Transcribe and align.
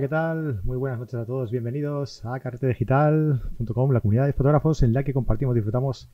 ¿qué 0.00 0.08
tal? 0.08 0.62
Muy 0.64 0.78
buenas 0.78 0.98
noches 0.98 1.16
a 1.16 1.26
todos. 1.26 1.50
Bienvenidos 1.50 2.24
a 2.24 2.40
carretedigital.com, 2.40 3.90
la 3.90 4.00
comunidad 4.00 4.24
de 4.24 4.32
fotógrafos 4.32 4.82
en 4.82 4.94
la 4.94 5.04
que 5.04 5.12
compartimos, 5.12 5.54
disfrutamos 5.54 6.10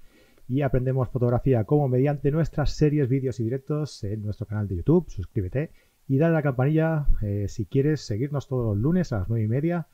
y 0.48 0.62
aprendemos 0.62 1.08
fotografía 1.08 1.62
como 1.62 1.86
mediante 1.86 2.32
nuestras 2.32 2.72
series, 2.72 3.08
vídeos 3.08 3.38
y 3.38 3.44
directos 3.44 4.02
en 4.02 4.24
nuestro 4.24 4.44
canal 4.44 4.66
de 4.66 4.74
YouTube. 4.74 5.08
Suscríbete 5.08 5.70
y 6.08 6.18
dale 6.18 6.32
a 6.32 6.38
la 6.38 6.42
campanilla 6.42 7.06
eh, 7.22 7.46
si 7.48 7.64
quieres 7.66 8.00
seguirnos 8.00 8.48
todos 8.48 8.74
los 8.74 8.82
lunes 8.82 9.12
a 9.12 9.18
las 9.18 9.28
9 9.28 9.44
y 9.44 9.48
media 9.48 9.86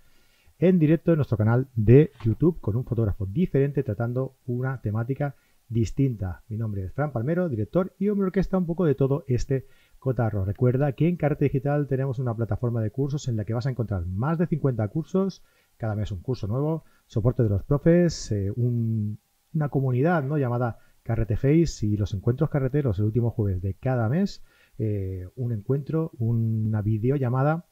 en 0.59 0.79
directo 0.79 1.13
en 1.13 1.17
nuestro 1.19 1.37
canal 1.37 1.69
de 1.77 2.13
YouTube 2.25 2.61
con 2.63 2.77
un 2.77 2.87
fotógrafo 2.87 3.27
diferente 3.27 3.83
tratando 3.83 4.37
una 4.47 4.81
temática 4.81 5.37
distinta. 5.69 6.45
Mi 6.49 6.57
nombre 6.57 6.85
es 6.85 6.93
Fran 6.95 7.13
Palmero, 7.13 7.51
director 7.51 7.95
y 7.99 8.09
hombre 8.09 8.29
orquesta 8.29 8.57
un 8.57 8.65
poco 8.65 8.87
de 8.87 8.95
todo 8.95 9.25
este 9.29 9.67
cotarro. 10.03 10.45
Recuerda 10.45 10.93
que 10.93 11.09
en 11.09 11.17
Carta 11.17 11.45
Digital 11.45 11.87
tenemos 11.87 12.19
una 12.19 12.35
plataforma 12.35 12.83
de 12.83 12.91
cursos 12.91 13.29
en 13.29 13.37
la 13.37 13.45
que 13.45 13.55
vas 13.55 13.67
a 13.67 13.71
encontrar 13.71 14.05
más 14.05 14.37
de 14.37 14.49
50 14.49 14.87
cursos, 14.89 15.45
cada 15.77 15.95
mes 15.95 16.11
un 16.11 16.21
curso 16.21 16.49
nuevo, 16.49 16.85
soporte 17.07 17.45
de 17.45 17.49
los 17.49 17.63
profes, 17.63 18.33
eh, 18.33 18.51
una 18.57 19.69
comunidad 19.69 20.25
¿no? 20.25 20.39
llamada 20.39 20.81
Carrete 21.05 21.37
Face 21.37 21.87
y 21.87 21.97
los 21.97 22.15
encuentros 22.15 22.51
carreteros 22.51 22.99
el 22.99 23.05
último 23.05 23.31
jueves 23.31 23.63
de 23.63 23.75
cada 23.75 24.09
mes, 24.09 24.43
eh, 24.77 25.29
un 25.37 25.53
encuentro, 25.53 26.11
una 26.19 26.83
videollamada 26.83 27.67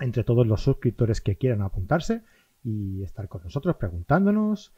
entre 0.00 0.24
todos 0.24 0.48
los 0.48 0.60
suscriptores 0.60 1.20
que 1.20 1.36
quieran 1.36 1.62
apuntarse 1.62 2.22
y 2.64 3.04
estar 3.04 3.28
con 3.28 3.44
nosotros 3.44 3.76
preguntándonos. 3.76 4.74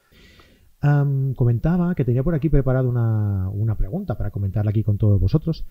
comentaba 1.34 1.94
que 1.94 2.04
tenía 2.04 2.22
por 2.22 2.34
aquí 2.34 2.50
preparado 2.50 2.90
una, 2.90 3.74
pregunta 3.78 4.18
para 4.18 4.30
comentarla 4.30 4.70
aquí 4.70 4.84
con 4.84 4.98
todos 4.98 5.18
vosotros. 5.18 5.64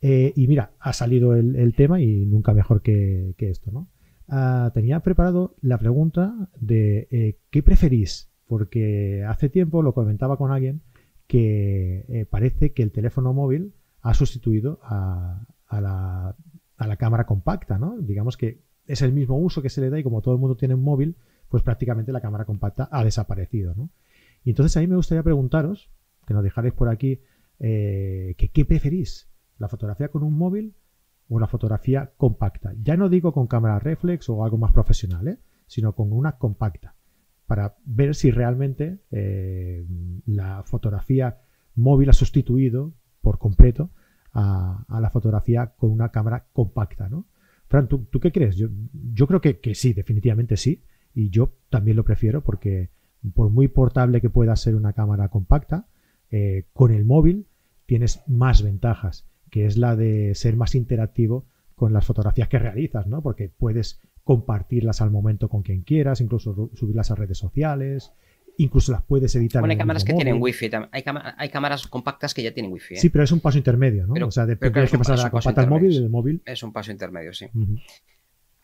Eh, 0.00 0.32
y 0.36 0.46
mira, 0.46 0.72
ha 0.78 0.92
salido 0.92 1.34
el, 1.34 1.74
tema 1.74 2.00
y 2.00 2.26
nunca 2.26 2.52
mejor 2.52 2.82
que, 2.82 3.34
esto, 3.38 3.70
¿no? 3.70 3.88
Ah, 4.28 4.70
tenía 4.74 5.00
preparado 5.00 5.56
la 5.60 5.78
pregunta 5.78 6.48
de 6.58 7.08
eh, 7.10 7.38
¿qué 7.50 7.62
preferís? 7.62 8.30
Porque 8.46 9.24
hace 9.26 9.48
tiempo 9.48 9.82
lo 9.82 9.94
comentaba 9.94 10.36
con 10.36 10.50
alguien 10.50 10.82
que 11.26 12.04
eh, 12.08 12.26
parece 12.28 12.72
que 12.72 12.82
el 12.82 12.92
teléfono 12.92 13.32
móvil 13.32 13.72
ha 14.02 14.14
sustituido 14.14 14.78
a, 14.82 15.46
la, 15.70 16.36
a 16.76 16.86
la 16.86 16.96
cámara 16.96 17.26
compacta, 17.26 17.78
¿no? 17.78 17.96
Digamos 17.98 18.36
que 18.36 18.60
es 18.86 19.02
el 19.02 19.12
mismo 19.12 19.38
uso 19.38 19.62
que 19.62 19.70
se 19.70 19.80
le 19.80 19.90
da 19.90 19.98
y 19.98 20.04
como 20.04 20.22
todo 20.22 20.34
el 20.34 20.40
mundo 20.40 20.56
tiene 20.56 20.74
un 20.74 20.82
móvil, 20.82 21.16
pues 21.48 21.62
prácticamente 21.62 22.12
la 22.12 22.20
cámara 22.20 22.44
compacta 22.44 22.88
ha 22.92 23.02
desaparecido. 23.02 23.74
¿no? 23.74 23.90
Y 24.44 24.50
entonces 24.50 24.76
a 24.76 24.80
mí 24.80 24.86
me 24.86 24.94
gustaría 24.94 25.24
preguntaros, 25.24 25.90
que 26.26 26.34
nos 26.34 26.44
dejaréis 26.44 26.74
por 26.74 26.88
aquí, 26.88 27.20
que, 27.58 28.50
¿qué 28.52 28.64
preferís? 28.64 29.28
¿La 29.58 29.68
fotografía 29.68 30.08
con 30.08 30.22
un 30.22 30.36
móvil 30.36 30.74
o 31.28 31.40
la 31.40 31.46
fotografía 31.46 32.12
compacta? 32.16 32.74
Ya 32.82 32.96
no 32.96 33.08
digo 33.08 33.32
con 33.32 33.46
cámara 33.46 33.78
reflex 33.78 34.28
o 34.28 34.44
algo 34.44 34.58
más 34.58 34.72
profesional, 34.72 35.28
¿eh? 35.28 35.38
sino 35.66 35.94
con 35.94 36.12
una 36.12 36.38
compacta, 36.38 36.94
para 37.46 37.76
ver 37.84 38.14
si 38.14 38.30
realmente 38.30 38.98
eh, 39.10 39.86
la 40.26 40.62
fotografía 40.64 41.40
móvil 41.74 42.10
ha 42.10 42.12
sustituido 42.12 42.94
por 43.20 43.38
completo 43.38 43.90
a, 44.32 44.84
la 45.00 45.10
fotografía 45.10 45.72
con 45.76 45.90
una 45.90 46.10
cámara 46.10 46.46
compacta, 46.52 47.08
¿no? 47.08 47.26
Fran, 47.68 47.88
¿tú, 47.88 48.06
qué 48.20 48.30
crees? 48.30 48.56
Yo, 48.56 48.68
yo 48.92 49.26
creo 49.26 49.40
que, 49.40 49.74
sí, 49.74 49.92
definitivamente 49.92 50.56
sí. 50.56 50.84
Y 51.14 51.30
yo 51.30 51.54
también 51.70 51.96
lo 51.96 52.04
prefiero 52.04 52.44
porque 52.44 52.90
por 53.34 53.50
muy 53.50 53.66
portable 53.66 54.20
que 54.20 54.30
pueda 54.30 54.54
ser 54.54 54.76
una 54.76 54.92
cámara 54.92 55.28
compacta, 55.30 55.88
eh, 56.30 56.66
con 56.72 56.92
el 56.92 57.04
móvil 57.04 57.46
tienes 57.86 58.22
más 58.28 58.62
ventajas, 58.62 59.26
que 59.56 59.64
es 59.64 59.78
la 59.78 59.96
de 59.96 60.34
ser 60.34 60.54
más 60.54 60.74
interactivo 60.74 61.46
con 61.74 61.94
las 61.94 62.04
fotografías 62.04 62.46
que 62.46 62.58
realizas, 62.58 63.06
¿no? 63.06 63.22
Porque 63.22 63.48
puedes 63.48 64.02
compartirlas 64.22 65.00
al 65.00 65.10
momento 65.10 65.48
con 65.48 65.62
quien 65.62 65.80
quieras, 65.80 66.20
incluso 66.20 66.68
subirlas 66.74 67.10
a 67.10 67.14
redes 67.14 67.38
sociales, 67.38 68.12
incluso 68.58 68.92
las 68.92 69.00
puedes 69.04 69.34
editar. 69.34 69.62
Bueno, 69.62 69.72
hay 69.72 69.78
cámaras 69.78 70.04
que 70.04 70.12
tienen 70.12 70.42
wifi, 70.42 70.68
hay, 70.92 71.02
hay, 71.38 71.48
cámaras 71.48 71.86
compactas 71.86 72.34
que 72.34 72.42
ya 72.42 72.52
tienen 72.52 72.70
wifi. 72.70 72.96
¿eh? 72.96 72.98
Sí, 72.98 73.08
pero 73.08 73.24
es 73.24 73.32
un 73.32 73.40
paso 73.40 73.56
intermedio, 73.56 74.06
¿no? 74.06 74.26
o 74.26 74.30
sea, 74.30 74.44
de, 74.44 74.56
tienes 74.56 74.90
que 74.90 74.98
pasar 74.98 75.18
a 75.20 75.22
la 75.22 75.30
compacta 75.30 75.62
al 75.62 75.70
móvil 75.70 75.90
y 75.90 76.00
del 76.00 76.10
móvil. 76.10 76.42
Es 76.44 76.62
un 76.62 76.74
paso 76.74 76.92
intermedio, 76.92 77.32
sí. 77.32 77.46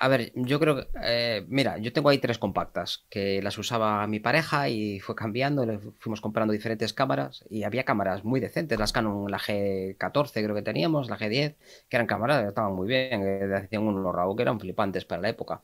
A 0.04 0.08
ver, 0.08 0.32
yo 0.34 0.58
creo 0.58 0.74
que, 0.76 0.88
eh, 1.04 1.44
mira, 1.48 1.78
yo 1.78 1.92
tengo 1.92 2.08
ahí 2.08 2.18
tres 2.18 2.36
compactas 2.36 3.06
que 3.08 3.40
las 3.40 3.56
usaba 3.56 4.04
mi 4.08 4.18
pareja 4.18 4.68
y 4.68 4.98
fue 4.98 5.14
cambiando, 5.14 5.64
le 5.64 5.78
fuimos 6.00 6.20
comprando 6.20 6.52
diferentes 6.52 6.92
cámaras 6.92 7.44
y 7.48 7.62
había 7.62 7.84
cámaras 7.84 8.24
muy 8.24 8.40
decentes, 8.40 8.80
las 8.80 8.90
Canon, 8.92 9.30
la 9.30 9.38
G14 9.38 10.42
creo 10.42 10.56
que 10.56 10.62
teníamos, 10.62 11.08
la 11.08 11.16
G10, 11.16 11.54
que 11.88 11.96
eran 11.96 12.08
cámaras 12.08 12.42
que 12.42 12.48
estaban 12.48 12.74
muy 12.74 12.88
bien, 12.88 13.22
que 13.22 13.54
hacían 13.54 13.84
unos 13.84 14.12
RAW 14.12 14.34
que 14.34 14.42
eran 14.42 14.58
flipantes 14.58 15.04
para 15.04 15.22
la 15.22 15.28
época. 15.28 15.62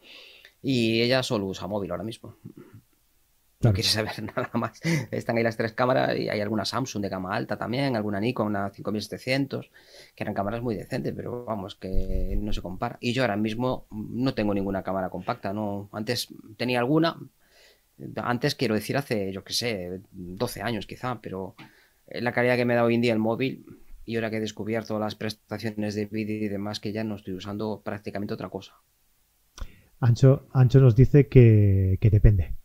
Y 0.63 1.03
ella 1.03 1.25
solo 1.25 1.47
usa 1.47 1.67
móvil 1.67 1.91
ahora 1.91 2.05
mismo. 2.05 2.37
No 3.61 3.73
quieres 3.73 3.91
saber 3.91 4.23
nada 4.37 4.51
más. 4.55 4.81
Están 5.11 5.37
ahí 5.37 5.43
las 5.43 5.57
tres 5.57 5.73
cámaras 5.73 6.17
y 6.17 6.29
hay 6.29 6.41
alguna 6.41 6.65
Samsung 6.65 7.03
de 7.03 7.09
gama 7.09 7.35
alta 7.35 7.57
también, 7.57 7.97
alguna 7.97 8.21
Nikon, 8.21 8.47
una 8.47 8.71
5700, 8.71 9.71
que 10.15 10.25
eran 10.25 10.35
cámaras 10.35 10.63
muy 10.63 10.77
decentes, 10.77 11.13
pero 11.15 11.45
vamos, 11.45 11.75
que 11.75 12.39
no 12.41 12.53
se 12.53 12.63
compara. 12.63 12.99
Y 13.01 13.13
yo 13.13 13.23
ahora 13.23 13.37
mismo 13.37 13.87
no 13.91 14.35
tengo 14.35 14.55
ninguna 14.55 14.85
cámara 14.85 15.11
compacta, 15.11 15.53
no. 15.53 15.89
Antes 15.93 16.29
tenía 16.57 16.79
alguna, 16.79 17.17
antes 18.17 18.55
quiero 18.55 18.77
decir 18.77 18.97
hace, 18.97 19.33
yo 19.33 19.43
qué 19.43 19.53
sé, 19.53 20.01
12 20.13 20.63
años 20.63 20.87
quizá, 20.87 21.21
pero 21.21 21.57
la 22.07 22.33
calidad 22.33 22.57
que 22.57 22.65
me 22.65 22.77
da 22.77 22.85
hoy 22.85 22.95
en 22.95 23.01
día 23.01 23.13
el 23.13 23.19
móvil 23.19 23.67
y 24.05 24.15
ahora 24.15 24.31
que 24.31 24.37
he 24.37 24.41
descubierto 24.41 24.99
las 25.01 25.17
prestaciones 25.17 25.97
de 25.97 26.07
vídeo 26.07 26.45
y 26.45 26.49
demás, 26.49 26.79
que 26.79 26.93
ya 26.93 27.03
no 27.03 27.17
estoy 27.17 27.35
usando 27.35 27.83
prácticamente 27.85 28.35
otra 28.35 28.49
cosa. 28.49 28.75
Ancho, 30.01 30.47
Ancho 30.53 30.81
nos 30.81 30.95
dice 30.95 31.27
que, 31.27 31.99
que 32.01 32.09
depende. 32.09 32.58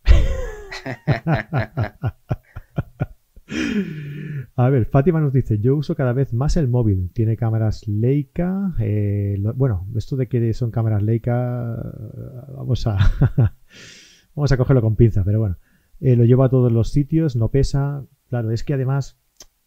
A 4.56 4.70
ver, 4.70 4.86
Fátima 4.86 5.20
nos 5.20 5.32
dice, 5.32 5.58
yo 5.58 5.76
uso 5.76 5.94
cada 5.94 6.12
vez 6.12 6.32
más 6.32 6.56
el 6.56 6.68
móvil. 6.68 7.10
Tiene 7.12 7.36
cámaras 7.36 7.88
Leica. 7.88 8.74
Eh, 8.78 9.36
bueno, 9.56 9.86
esto 9.96 10.16
de 10.16 10.28
que 10.28 10.52
son 10.54 10.70
cámaras 10.70 11.02
Leica, 11.02 11.76
vamos 12.56 12.86
a, 12.86 12.96
vamos 14.34 14.52
a 14.52 14.56
cogerlo 14.56 14.82
con 14.82 14.96
pinza, 14.96 15.24
pero 15.24 15.40
bueno. 15.40 15.56
Eh, 16.00 16.16
lo 16.16 16.24
llevo 16.24 16.44
a 16.44 16.50
todos 16.50 16.72
los 16.72 16.90
sitios, 16.90 17.36
no 17.36 17.48
pesa. 17.48 18.04
Claro, 18.28 18.50
es 18.50 18.64
que 18.64 18.74
además, 18.74 19.18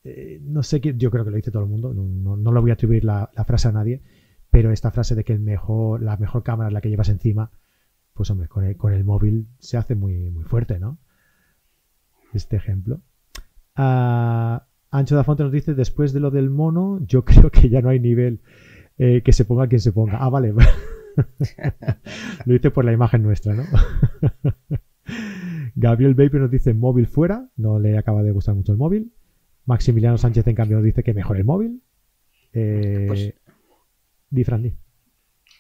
eh, 0.04 0.40
no 0.44 0.64
sé 0.64 0.82
qué, 0.82 0.96
yo 0.96 1.12
creo 1.12 1.26
que 1.26 1.32
lo 1.32 1.38
dice 1.38 1.52
todo 1.52 1.64
el 1.64 1.70
mundo, 1.70 1.94
no, 1.94 2.38
no, 2.38 2.52
lo 2.52 2.62
voy 2.62 2.72
a 2.72 2.74
atribuir 2.74 3.04
la, 3.04 3.30
frase 3.46 3.70
a 3.70 3.72
nadie, 3.72 4.02
pero 4.52 4.72
esta 4.72 4.92
frase 4.92 5.16
de 5.16 5.24
que 5.24 5.34
el 5.34 5.40
mejor, 5.40 6.02
la 6.02 6.18
mejor 6.18 6.44
cámara 6.44 6.70
es 6.70 6.74
la 6.74 6.82
que 6.82 6.90
llevas 6.90 7.10
encima, 7.10 7.52
pues 8.14 8.30
hombre, 8.30 8.48
con 8.48 8.66
el, 8.66 8.78
con 8.78 8.94
el 8.94 9.04
móvil 9.04 9.48
se 9.60 9.78
hace 9.78 9.96
muy, 9.96 10.30
muy 10.30 10.44
fuerte, 10.44 10.80
¿no? 10.80 11.00
Este 12.38 12.56
ejemplo. 12.56 13.02
Uh, 13.78 14.62
Ancho 14.92 15.16
da 15.16 15.24
Fonte 15.24 15.44
nos 15.44 15.52
dice, 15.52 15.74
después 15.74 16.14
de 16.14 16.20
lo 16.20 16.30
del 16.30 16.52
mono, 16.52 17.00
yo 17.06 17.26
creo 17.26 17.50
que 17.50 17.68
ya 17.68 17.82
no 17.82 17.90
hay 17.90 18.00
nivel 18.00 18.42
eh, 19.00 19.24
que 19.24 19.34
se 19.34 19.44
ponga 19.44 19.68
quien 19.68 19.82
se 19.82 19.92
ponga. 19.92 20.18
Ah, 20.20 20.30
vale. 20.30 20.54
lo 22.46 22.54
dice 22.54 22.70
por 22.70 22.86
la 22.86 22.94
imagen 22.94 23.24
nuestra, 23.24 23.56
¿no? 23.56 23.64
Gabriel 25.76 26.14
Baper 26.14 26.42
nos 26.42 26.52
dice 26.52 26.76
móvil 26.76 27.08
fuera, 27.08 27.50
no 27.56 27.80
le 27.80 27.98
acaba 27.98 28.22
de 28.22 28.32
gustar 28.32 28.54
mucho 28.54 28.72
el 28.72 28.78
móvil. 28.78 29.12
Maximiliano 29.66 30.18
Sánchez, 30.18 30.48
en 30.48 30.56
cambio, 30.56 30.78
nos 30.78 30.86
dice 30.86 31.04
que 31.04 31.16
mejor 31.16 31.38
el 31.38 31.44
móvil. 31.44 31.82
Eh, 32.54 33.06
pues, 33.08 33.34
di, 34.30 34.44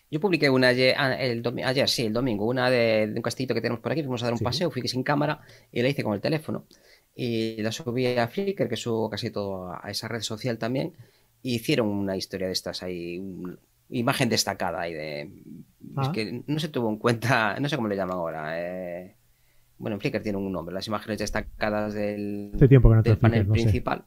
yo 0.09 0.19
publiqué 0.19 0.49
una 0.49 0.69
ayer, 0.69 0.95
ah, 0.97 1.13
el 1.15 1.43
ayer, 1.65 1.89
sí, 1.89 2.05
el 2.05 2.13
domingo, 2.13 2.45
una 2.45 2.69
de, 2.69 3.11
un 3.13 3.21
castillito 3.21 3.53
que 3.53 3.61
tenemos 3.61 3.81
por 3.81 3.91
aquí. 3.91 4.01
Fuimos 4.01 4.21
a 4.23 4.27
dar 4.27 4.33
un 4.33 4.39
paseo, 4.39 4.71
fui 4.71 4.87
sin 4.87 5.03
cámara 5.03 5.41
y 5.71 5.81
la 5.81 5.89
hice 5.89 6.03
con 6.03 6.13
el 6.13 6.21
teléfono. 6.21 6.65
Y 7.13 7.61
la 7.61 7.71
subí 7.71 8.05
a 8.05 8.27
Flickr, 8.27 8.69
que 8.69 8.77
subo 8.77 9.09
casi 9.09 9.31
todo 9.31 9.71
a 9.71 9.89
esa 9.89 10.07
red 10.07 10.21
social 10.21 10.57
también. 10.57 10.93
Y 11.41 11.55
hicieron 11.55 11.87
una 11.87 12.15
historia 12.15 12.47
de 12.47 12.53
estas 12.53 12.83
ahí, 12.83 13.21
imagen 13.89 14.29
destacada 14.29 14.81
ahí 14.81 14.93
de. 14.93 15.21
Es 15.21 15.29
ah. 15.97 16.11
que 16.13 16.43
no 16.45 16.59
se 16.59 16.69
tuvo 16.69 16.89
en 16.89 16.97
cuenta, 16.97 17.59
no 17.59 17.67
sé 17.67 17.75
cómo 17.75 17.89
le 17.89 17.95
llaman 17.95 18.17
ahora. 18.17 18.53
Eh, 18.59 19.15
bueno, 19.77 19.95
en 19.95 19.99
Flickr 19.99 20.21
tiene 20.21 20.37
un 20.37 20.51
nombre, 20.51 20.73
las 20.73 20.87
imágenes 20.87 21.19
destacadas 21.19 21.93
del, 21.93 22.53
tiempo 22.69 22.89
que 22.89 23.09
del 23.09 23.17
panel 23.17 23.45
principal. 23.45 24.05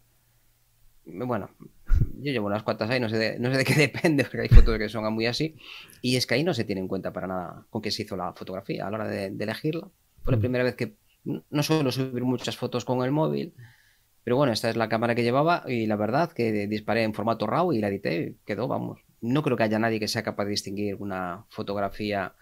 Bueno, 1.05 1.50
yo 2.20 2.32
llevo 2.32 2.47
unas 2.47 2.62
cuantas 2.62 2.91
ahí, 2.91 3.00
no 3.00 3.08
sé, 3.08 3.19
de, 3.19 3.38
no 3.38 3.50
sé 3.50 3.58
de 3.58 3.64
qué 3.64 3.75
depende, 3.76 4.25
porque 4.25 4.43
hay 4.43 4.49
fotos 4.49 4.79
que 4.79 4.88
son 4.88 5.12
muy 5.12 5.26
así. 5.26 5.56
Y 6.02 6.17
es 6.17 6.26
que 6.26 6.35
ahí 6.35 6.44
no 6.44 6.55
se 6.55 6.64
tiene 6.64 6.81
en 6.81 6.88
cuenta 6.88 7.12
para 7.12 7.26
nada 7.26 7.67
con 7.70 7.82
qué 7.82 7.91
se 7.91 8.02
hizo 8.02 8.17
la 8.17 8.32
fotografía 8.32 8.87
a 8.87 8.91
la 8.91 8.99
hora 8.99 9.08
de, 9.08 9.26
elegirla. 9.26 9.88
Fue 10.23 10.32
la 10.32 10.37
mm. 10.37 10.41
primera 10.41 10.64
vez 10.64 10.75
que 10.75 10.94
no 11.25 11.62
suelo 11.62 11.93
subir 11.93 12.25
muchas 12.25 12.56
fotos 12.56 12.85
con 12.85 13.05
el 13.05 13.11
móvil, 13.11 13.52
pero 14.25 14.37
bueno, 14.37 14.52
esta 14.52 14.70
es 14.70 14.76
la 14.76 14.88
cámara 14.88 15.14
que 15.14 15.23
llevaba 15.23 15.64
y 15.67 15.87
la 15.87 15.97
verdad 15.97 16.32
que 16.32 16.67
disparé 16.67 17.03
en 17.05 17.14
formato 17.14 17.46
RAW 17.46 17.73
y 17.73 17.81
la 17.81 17.88
edité 17.88 18.23
y 18.23 18.46
quedó, 18.46 18.69
vamos. 18.69 19.00
No 19.20 19.43
creo 19.43 19.56
que 19.56 19.64
haya 19.64 19.79
nadie 19.79 20.00
que 20.00 20.08
sea 20.08 20.23
capaz 20.23 20.44
de 20.44 20.50
distinguir 20.50 20.96
una 20.96 21.44
fotografía 21.50 22.35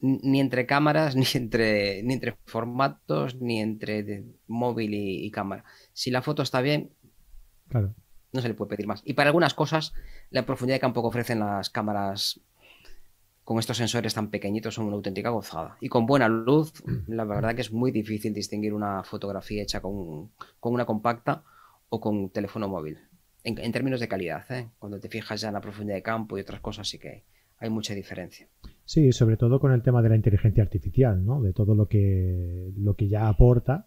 ni 0.00 0.40
entre 0.40 0.64
cámaras, 0.64 1.16
ni 1.16 1.26
entre, 1.34 2.02
ni 2.02 2.14
entre 2.14 2.36
formatos, 2.46 3.34
ni 3.36 3.60
entre 3.60 4.24
móvil 4.46 4.94
y 4.94 5.30
cámara. 5.30 5.64
Si 5.92 6.10
la 6.10 6.22
foto 6.22 6.42
está 6.42 6.60
bien, 6.60 6.90
claro 7.68 7.94
no 8.36 8.42
se 8.42 8.48
le 8.48 8.54
puede 8.54 8.70
pedir 8.70 8.86
más. 8.86 9.02
Y 9.04 9.14
para 9.14 9.30
algunas 9.30 9.54
cosas, 9.54 9.92
la 10.30 10.46
profundidad 10.46 10.76
que 10.76 10.82
tampoco 10.82 11.08
ofrecen 11.08 11.40
las 11.40 11.70
cámaras 11.70 12.40
con 13.42 13.58
estos 13.58 13.76
sensores 13.76 14.14
tan 14.14 14.30
pequeñitos 14.30 14.74
son 14.74 14.86
una 14.86 14.96
auténtica 14.96 15.30
gozada. 15.30 15.76
Y 15.80 15.88
con 15.88 16.06
buena 16.06 16.28
luz, 16.28 16.72
la 17.06 17.24
verdad 17.24 17.54
que 17.54 17.62
es 17.62 17.72
muy 17.72 17.90
difícil 17.90 18.32
distinguir 18.32 18.74
una 18.74 19.02
fotografía 19.02 19.62
hecha 19.62 19.80
con, 19.80 20.30
una 20.60 20.84
compacta 20.84 21.42
o 21.88 22.00
con 22.00 22.16
un 22.16 22.30
teléfono 22.30 22.68
móvil. 22.68 22.98
En, 23.44 23.70
términos 23.70 24.00
de 24.00 24.08
calidad, 24.08 24.50
¿eh? 24.50 24.70
cuando 24.80 24.98
te 24.98 25.08
fijas 25.08 25.40
ya 25.40 25.48
en 25.48 25.54
la 25.54 25.60
profundidad 25.60 25.96
de 25.96 26.02
campo 26.02 26.36
y 26.36 26.40
otras 26.40 26.60
cosas, 26.60 26.88
sí 26.88 26.98
que 26.98 27.22
hay 27.58 27.70
mucha 27.70 27.94
diferencia. 27.94 28.48
Sí, 28.84 29.12
sobre 29.12 29.36
todo 29.36 29.60
con 29.60 29.70
el 29.70 29.82
tema 29.82 30.02
de 30.02 30.08
la 30.08 30.16
inteligencia 30.16 30.64
artificial, 30.64 31.24
¿no? 31.24 31.40
De 31.40 31.52
todo 31.52 31.76
lo 31.76 31.86
que, 31.86 32.72
lo 32.76 32.94
que 32.94 33.06
ya 33.06 33.28
aporta 33.28 33.86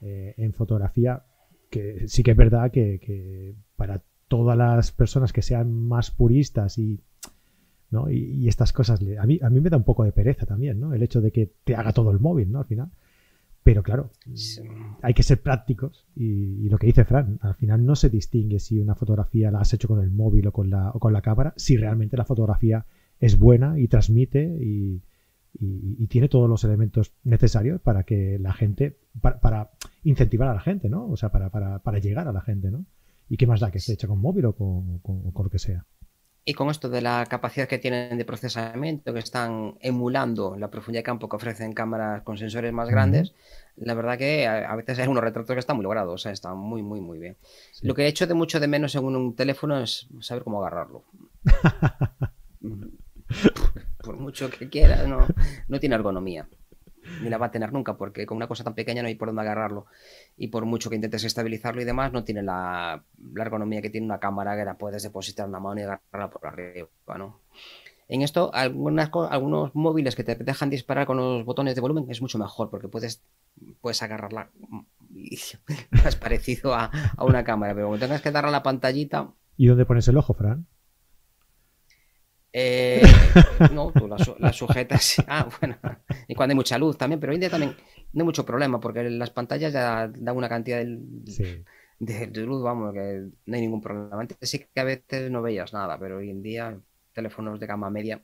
eh, 0.00 0.34
en 0.36 0.52
fotografía, 0.52 1.24
que 1.70 2.08
sí 2.08 2.22
que 2.22 2.32
es 2.32 2.36
verdad 2.36 2.70
que, 2.70 3.00
que 3.00 3.54
para 3.76 4.02
todas 4.28 4.56
las 4.56 4.92
personas 4.92 5.32
que 5.32 5.42
sean 5.42 5.72
más 5.72 6.10
puristas 6.10 6.78
y 6.78 7.00
y, 8.10 8.48
estas 8.48 8.72
cosas, 8.72 9.00
a 9.00 9.26
mí, 9.26 9.38
a 9.42 9.50
mí 9.50 9.60
me 9.60 9.70
da 9.70 9.76
un 9.76 9.84
poco 9.84 10.04
de 10.04 10.12
pereza 10.12 10.46
también, 10.46 10.78
¿no? 10.78 10.94
El 10.94 11.02
hecho 11.02 11.20
de 11.20 11.32
que 11.32 11.52
te 11.64 11.74
haga 11.74 11.92
todo 11.92 12.10
el 12.10 12.20
móvil, 12.20 12.50
¿no? 12.52 12.60
Al 12.60 12.64
final. 12.66 12.90
Pero 13.62 13.82
claro, 13.82 14.10
hay 15.02 15.12
que 15.12 15.22
ser 15.22 15.42
prácticos 15.42 16.06
y, 16.16 16.68
lo 16.68 16.78
que 16.78 16.86
dice 16.86 17.04
Fran, 17.04 17.38
al 17.42 17.54
final 17.56 17.84
no 17.84 17.94
se 17.94 18.08
distingue 18.08 18.58
si 18.58 18.80
una 18.80 18.94
fotografía 18.94 19.50
la 19.50 19.60
has 19.60 19.74
hecho 19.74 19.86
con 19.86 20.00
el 20.00 20.10
móvil 20.10 20.46
o 20.46 20.52
con 20.52 20.70
la, 20.70 20.90
o 20.90 20.98
con 20.98 21.12
la 21.12 21.20
cámara, 21.20 21.52
si 21.56 21.76
realmente 21.76 22.16
la 22.16 22.24
fotografía 22.24 22.86
es 23.18 23.38
buena 23.38 23.78
y 23.78 23.88
transmite 23.88 24.42
y, 24.60 25.02
tiene 26.08 26.28
todos 26.28 26.48
los 26.48 26.62
elementos 26.62 27.12
necesarios 27.24 27.80
para 27.80 28.04
que 28.04 28.38
la 28.38 28.52
gente, 28.52 28.98
para, 29.20 29.72
incentivar 30.04 30.48
a 30.48 30.54
la 30.54 30.60
gente, 30.60 30.88
¿no? 30.88 31.08
O 31.08 31.16
sea, 31.16 31.30
para, 31.30 31.50
para, 31.50 31.80
para, 31.80 31.98
llegar 31.98 32.28
a 32.28 32.32
la 32.32 32.40
gente, 32.40 32.70
¿no? 32.70 32.84
¿Y 33.28 33.36
qué 33.36 33.46
más 33.46 33.60
da 33.60 33.70
que 33.70 33.78
esté 33.78 33.92
hecha 33.92 34.08
con 34.08 34.20
móvil 34.20 34.46
o 34.46 34.54
con, 34.54 34.98
con 34.98 35.44
lo 35.44 35.50
que 35.50 35.58
sea? 35.58 35.84
Y 36.44 36.54
con 36.54 36.70
esto 36.70 36.88
de 36.88 37.02
la 37.02 37.26
capacidad 37.26 37.68
que 37.68 37.78
tienen 37.78 38.16
de 38.16 38.24
procesamiento, 38.24 39.12
que 39.12 39.18
están 39.18 39.76
emulando 39.80 40.56
la 40.56 40.70
profundidad 40.70 41.00
de 41.00 41.04
campo 41.04 41.28
que 41.28 41.36
ofrecen 41.36 41.74
cámaras 41.74 42.22
con 42.22 42.38
sensores 42.38 42.72
más 42.72 42.88
grandes, 42.88 43.34
la 43.76 43.92
verdad 43.92 44.16
que 44.16 44.46
a, 44.46 44.74
veces 44.74 44.98
hay 44.98 45.06
unos 45.06 45.22
retratos 45.22 45.54
que 45.54 45.60
están 45.60 45.76
muy 45.76 45.82
logrados, 45.82 46.14
o 46.14 46.18
sea, 46.18 46.32
están 46.32 46.56
muy, 46.56 46.82
muy, 46.82 47.00
muy 47.00 47.18
bien. 47.18 47.36
Lo 47.82 47.94
que 47.94 48.04
he 48.04 48.08
hecho 48.08 48.26
de 48.26 48.34
mucho 48.34 48.58
de 48.58 48.68
menos 48.68 48.94
en 48.94 49.04
un 49.04 49.36
teléfono 49.36 49.78
es 49.80 50.08
saber 50.20 50.42
cómo 50.42 50.60
agarrarlo. 50.60 51.04
Por 54.02 54.18
mucho 54.18 54.50
que 54.50 54.70
quiera, 54.70 55.06
no, 55.06 55.26
no 55.68 55.78
tiene 55.78 55.94
ergonomía 55.94 56.48
ni 57.22 57.28
la 57.28 57.38
va 57.38 57.46
a 57.46 57.50
tener 57.50 57.72
nunca, 57.72 57.96
porque 57.96 58.26
con 58.26 58.36
una 58.36 58.46
cosa 58.46 58.64
tan 58.64 58.74
pequeña 58.74 59.02
no 59.02 59.08
hay 59.08 59.14
por 59.14 59.28
dónde 59.28 59.42
agarrarlo. 59.42 59.86
Y 60.36 60.48
por 60.48 60.64
mucho 60.64 60.90
que 60.90 60.96
intentes 60.96 61.24
estabilizarlo 61.24 61.80
y 61.80 61.84
demás, 61.84 62.12
no 62.12 62.24
tiene 62.24 62.42
la, 62.42 63.02
ergonomía 63.36 63.82
que 63.82 63.90
tiene 63.90 64.06
una 64.06 64.18
cámara 64.18 64.56
que 64.56 64.64
la 64.64 64.74
puedes 64.74 65.02
depositar 65.02 65.44
en 65.44 65.50
una 65.50 65.60
mano 65.60 65.80
y 65.80 65.84
agarrarla 65.84 66.30
por 66.30 66.46
arriba, 66.46 66.88
¿no? 67.18 67.40
En 68.08 68.22
esto, 68.22 68.50
algunas, 68.52 69.10
algunos 69.30 69.74
móviles 69.74 70.16
que 70.16 70.24
te 70.24 70.34
dejan 70.34 70.68
disparar 70.68 71.06
con 71.06 71.16
los 71.16 71.44
botones 71.44 71.76
de 71.76 71.80
volumen 71.80 72.06
es 72.08 72.20
mucho 72.20 72.38
mejor, 72.38 72.68
porque 72.68 72.88
puedes, 72.88 73.22
puedes 73.80 74.02
agarrarla 74.02 74.50
más 75.90 76.16
parecido 76.16 76.74
a, 76.74 76.90
a, 77.16 77.24
una 77.24 77.44
cámara, 77.44 77.72
pero 77.72 77.86
cuando 77.86 78.04
tengas 78.04 78.20
que 78.20 78.32
darle 78.32 78.48
a 78.48 78.52
la 78.52 78.62
pantallita... 78.64 79.28
¿Y 79.56 79.66
dónde 79.68 79.84
pones 79.84 80.08
el 80.08 80.16
ojo, 80.16 80.34
Fran? 80.34 80.66
Eh, 82.52 83.02
no, 83.72 83.92
tú 83.92 84.08
la, 84.08 84.52
sujetas. 84.52 85.16
Ah, 85.28 85.48
bueno. 85.60 85.76
Y 86.26 86.34
cuando 86.34 86.52
hay 86.52 86.56
mucha 86.56 86.78
luz 86.78 86.96
también, 86.96 87.20
pero 87.20 87.30
hoy 87.30 87.36
en 87.36 87.40
día 87.40 87.50
también 87.50 87.76
no 88.12 88.22
hay 88.22 88.24
mucho 88.24 88.44
problema 88.44 88.80
porque 88.80 89.08
las 89.10 89.30
pantallas 89.30 89.72
ya 89.72 90.08
dan 90.08 90.36
una 90.36 90.48
cantidad 90.48 90.82
de, 90.84 91.64
de, 91.98 92.26
luz, 92.44 92.62
vamos, 92.62 92.92
que 92.92 93.28
no 93.46 93.54
hay 93.54 93.60
ningún 93.60 93.80
problema. 93.80 94.20
Antes 94.20 94.38
sí 94.42 94.58
que 94.58 94.80
a 94.80 94.84
veces 94.84 95.30
no 95.30 95.42
veías 95.42 95.72
nada, 95.72 95.98
pero 95.98 96.18
hoy 96.18 96.30
en 96.30 96.42
día 96.42 96.78
teléfonos 97.12 97.60
de 97.60 97.66
gama 97.66 97.90
media 97.90 98.22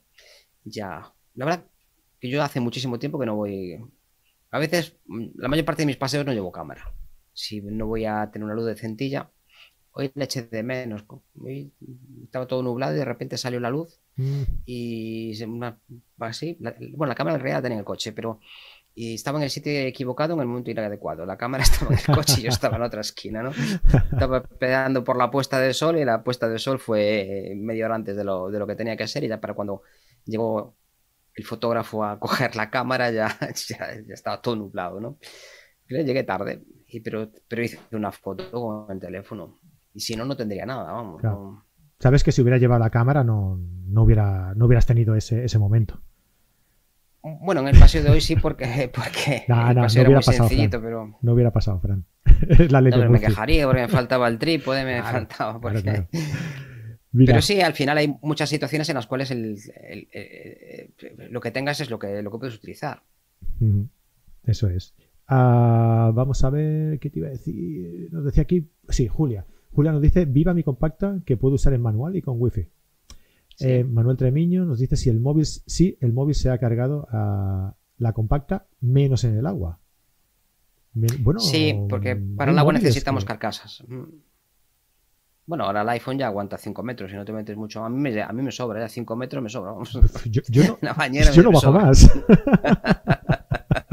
ya. 0.63 1.13
La 1.35 1.45
verdad 1.45 1.65
que 2.19 2.29
yo 2.29 2.41
hace 2.43 2.59
muchísimo 2.59 2.99
tiempo 2.99 3.19
que 3.19 3.25
no 3.25 3.35
voy. 3.35 3.79
A 4.51 4.59
veces, 4.59 4.97
la 5.35 5.47
mayor 5.47 5.65
parte 5.65 5.83
de 5.83 5.87
mis 5.87 5.97
paseos 5.97 6.25
no 6.25 6.33
llevo 6.33 6.51
cámara. 6.51 6.93
Si 7.33 7.61
no 7.61 7.85
voy 7.85 8.05
a 8.05 8.29
tener 8.31 8.45
una 8.45 8.55
luz 8.55 8.65
de 8.65 8.75
centilla, 8.75 9.29
hoy 9.97 10.11
le 10.13 10.23
eché 10.25 10.43
de 10.43 10.63
menos. 10.63 11.03
Hoy 11.41 11.73
estaba 12.23 12.47
todo 12.47 12.61
nublado 12.61 12.95
y 12.95 12.99
de 12.99 13.05
repente 13.05 13.37
salió 13.37 13.59
la 13.59 13.69
luz 13.69 13.99
mm. 14.15 14.43
y 14.65 15.33
así, 16.19 16.57
bueno, 16.93 17.09
la 17.09 17.15
cámara 17.15 17.35
en 17.35 17.41
realidad 17.41 17.63
tenía 17.63 17.75
en 17.75 17.79
el 17.79 17.85
coche, 17.85 18.13
pero 18.13 18.39
y 18.93 19.13
estaba 19.13 19.37
en 19.37 19.43
el 19.43 19.49
sitio 19.51 19.71
equivocado 19.71 20.33
en 20.33 20.39
el 20.39 20.47
momento 20.47 20.71
inadecuado. 20.71 21.25
La 21.25 21.37
cámara 21.37 21.63
estaba 21.69 21.93
en 21.93 21.99
el 21.99 22.15
coche 22.15 22.35
y 22.39 22.43
yo 22.43 22.49
estaba 22.49 22.77
en 22.77 22.83
otra 22.83 23.01
esquina, 23.01 23.43
¿no? 23.43 23.51
Estaba 24.11 24.43
peleando 24.43 25.03
por 25.03 25.17
la 25.17 25.29
puesta 25.29 25.59
del 25.59 25.73
sol 25.73 25.97
y 25.97 26.05
la 26.05 26.23
puesta 26.23 26.47
del 26.47 26.59
sol 26.59 26.79
fue 26.79 27.53
media 27.55 27.85
hora 27.85 27.95
antes 27.95 28.15
de 28.15 28.23
lo, 28.23 28.49
de 28.49 28.59
lo 28.59 28.65
que 28.65 28.75
tenía 28.75 28.97
que 28.97 29.07
ser 29.07 29.23
y 29.23 29.27
ya 29.27 29.39
para 29.39 29.53
cuando 29.53 29.81
llegó 30.25 30.75
el 31.35 31.45
fotógrafo 31.45 32.03
a 32.03 32.19
coger 32.19 32.55
la 32.55 32.69
cámara 32.69 33.11
ya, 33.11 33.37
ya, 33.69 33.91
estaba 34.09 34.41
todo 34.41 34.55
nublado, 34.55 34.99
¿no? 34.99 35.19
Llegué 35.87 36.23
tarde, 36.23 36.63
y, 36.87 36.99
pero, 36.99 37.31
pero 37.47 37.63
hice 37.63 37.79
una 37.91 38.11
foto 38.11 38.49
con 38.51 38.91
el 38.91 38.99
teléfono. 38.99 39.59
Y 39.97 39.99
si 39.99 40.15
no, 40.15 40.25
no 40.25 40.37
tendría 40.37 40.63
nada, 40.63 40.91
vamos. 40.91 41.23
Sabes 41.97 42.23
que 42.23 42.31
si 42.31 42.43
hubiera 42.43 42.59
llevado 42.59 42.79
la 42.79 42.91
cámara 42.91 43.23
no, 43.23 43.59
no, 43.87 44.03
hubiera, 44.03 44.53
no 44.53 44.67
hubieras 44.67 44.85
tenido 44.85 45.15
ese, 45.15 45.43
ese 45.43 45.57
momento. 45.57 45.99
Bueno, 47.23 47.61
en 47.61 47.69
el 47.69 47.79
paseo 47.79 48.03
de 48.03 48.11
hoy 48.11 48.21
sí, 48.21 48.35
porque, 48.35 48.91
porque 48.95 49.43
no, 49.47 49.73
no, 49.73 49.87
no 49.87 49.87
hubiera 49.87 50.19
pasado, 50.21 50.49
pero... 50.69 51.17
No 51.19 51.33
hubiera 51.33 51.51
pasado, 51.51 51.79
Fran. 51.79 52.05
la 52.69 52.81
me 52.81 53.19
quejaría 53.19 53.65
porque 53.65 53.81
me 53.81 53.87
faltaba 53.87 54.27
el 54.27 54.37
trípode, 54.37 54.85
me 54.85 55.01
faltaba... 55.01 55.59
Porque... 55.59 56.05
Pero 57.11 57.41
sí, 57.41 57.59
al 57.59 57.73
final 57.73 57.97
hay 57.97 58.15
muchas 58.21 58.49
situaciones 58.49 58.87
en 58.89 58.95
las 58.95 59.07
cuales 59.07 59.31
el, 59.31 59.57
lo 61.31 61.41
que 61.41 61.49
tengas 61.49 61.79
es 61.79 61.89
lo 61.89 61.97
que, 61.97 62.21
lo 62.21 62.29
que 62.29 62.37
puedes 62.37 62.55
utilizar. 62.55 63.01
Eso 64.43 64.67
es. 64.67 64.93
Ah, 65.27 66.11
vamos 66.13 66.43
a 66.43 66.51
ver 66.51 66.99
qué 66.99 67.09
te 67.09 67.17
iba 67.17 67.29
a 67.29 67.31
decir. 67.31 68.09
Nos 68.11 68.25
decía 68.25 68.43
aquí, 68.43 68.69
sí, 68.89 69.07
Julia. 69.07 69.47
Julia 69.77 69.91
nos 69.91 70.01
dice, 70.01 70.25
viva 70.25 70.55
mi 70.55 70.63
compacta 70.63 71.19
que 71.23 71.37
puedo 71.37 71.53
usar 71.53 71.71
en 71.71 71.83
manual 71.83 72.15
y 72.15 72.23
con 72.23 72.41
wifi. 72.41 72.65
Eh, 73.59 73.83
Manuel 73.83 74.17
Tremiño 74.17 74.65
nos 74.65 74.79
dice 74.79 74.95
si 74.95 75.07
el 75.07 75.19
móvil, 75.19 75.45
sí, 75.45 75.95
el 76.01 76.13
móvil 76.13 76.33
se 76.33 76.49
ha 76.49 76.57
cargado 76.57 77.07
a 77.11 77.75
la 77.99 78.11
compacta 78.11 78.65
menos 78.81 79.23
en 79.23 79.37
el 79.37 79.45
agua. 79.45 79.77
bueno, 81.19 81.39
sí, 81.39 81.75
porque 81.87 82.15
para 82.15 82.53
el 82.53 82.57
agua 82.57 82.73
necesitamos 82.73 83.23
carcasas. 83.23 83.83
Mm. 83.87 84.05
Bueno, 85.45 85.65
ahora 85.65 85.83
el 85.83 85.89
iPhone 85.89 86.17
ya 86.17 86.25
aguanta 86.25 86.57
5 86.57 86.81
metros 86.81 87.11
y 87.11 87.15
no 87.15 87.23
te 87.23 87.31
metes 87.31 87.55
mucho. 87.55 87.83
A 87.83 87.89
mí 87.89 87.99
me, 87.99 88.19
a 88.19 88.33
mí 88.33 88.41
me 88.41 88.51
sobra, 88.51 88.79
ya 88.79 88.89
5 88.89 89.15
metros 89.15 89.43
me 89.43 89.49
sobra. 89.49 89.75
Yo, 90.25 90.41
no, 90.81 91.33
yo 91.35 91.43
no 91.43 91.51
bajo 91.51 91.71
más. 91.71 92.11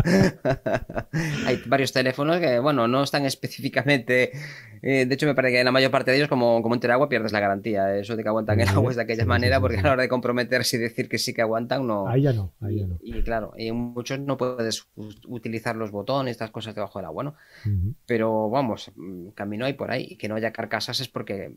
Hay 1.46 1.62
varios 1.66 1.92
teléfonos 1.92 2.40
que, 2.40 2.58
bueno, 2.58 2.88
no 2.88 3.02
están 3.02 3.24
específicamente. 3.24 4.32
Eh, 4.82 5.06
de 5.06 5.14
hecho, 5.14 5.26
me 5.26 5.34
parece 5.34 5.54
que 5.54 5.60
en 5.60 5.64
la 5.64 5.72
mayor 5.72 5.90
parte 5.90 6.10
de 6.10 6.18
ellos, 6.18 6.28
como, 6.28 6.60
como 6.60 6.74
en 6.74 6.90
agua, 6.90 7.08
pierdes 7.08 7.32
la 7.32 7.40
garantía. 7.40 7.96
Eso 7.96 8.16
de 8.16 8.22
que 8.22 8.28
aguantan 8.28 8.60
el 8.60 8.68
agua 8.68 8.90
es 8.90 8.96
de 8.96 9.02
aquella 9.02 9.24
manera, 9.24 9.60
porque 9.60 9.78
a 9.78 9.82
la 9.82 9.92
hora 9.92 10.02
de 10.02 10.08
comprometerse 10.08 10.76
y 10.76 10.80
decir 10.80 11.08
que 11.08 11.18
sí 11.18 11.32
que 11.32 11.42
aguantan, 11.42 11.86
no. 11.86 12.08
Ahí 12.08 12.22
ya 12.22 12.32
no, 12.32 12.52
ahí 12.60 12.80
ya 12.80 12.86
no. 12.86 12.98
Y, 13.02 13.22
claro, 13.22 13.52
y 13.56 13.70
muchos 13.72 14.18
no 14.18 14.36
puedes 14.36 14.86
utilizar 15.26 15.76
los 15.76 15.90
botones, 15.90 16.32
estas 16.32 16.50
cosas 16.50 16.74
debajo 16.74 16.98
del 16.98 17.06
agua, 17.06 17.24
¿no? 17.24 17.34
Pero 18.06 18.50
vamos, 18.50 18.90
camino 19.34 19.64
hay 19.64 19.74
por 19.74 19.90
ahí. 19.90 20.16
Que 20.16 20.28
no 20.28 20.34
haya 20.34 20.52
carcasas 20.52 21.00
es 21.00 21.08
porque. 21.08 21.54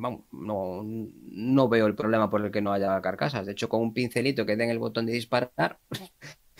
Vamos, 0.00 0.22
no, 0.30 0.84
no 0.84 1.68
veo 1.68 1.86
el 1.86 1.96
problema 1.96 2.30
por 2.30 2.44
el 2.44 2.52
que 2.52 2.62
no 2.62 2.72
haya 2.72 3.00
carcasas. 3.00 3.44
De 3.44 3.52
hecho, 3.52 3.68
con 3.68 3.80
un 3.80 3.92
pincelito 3.92 4.46
que 4.46 4.56
den 4.56 4.70
el 4.70 4.78
botón 4.78 5.06
de 5.06 5.12
disparar 5.12 5.78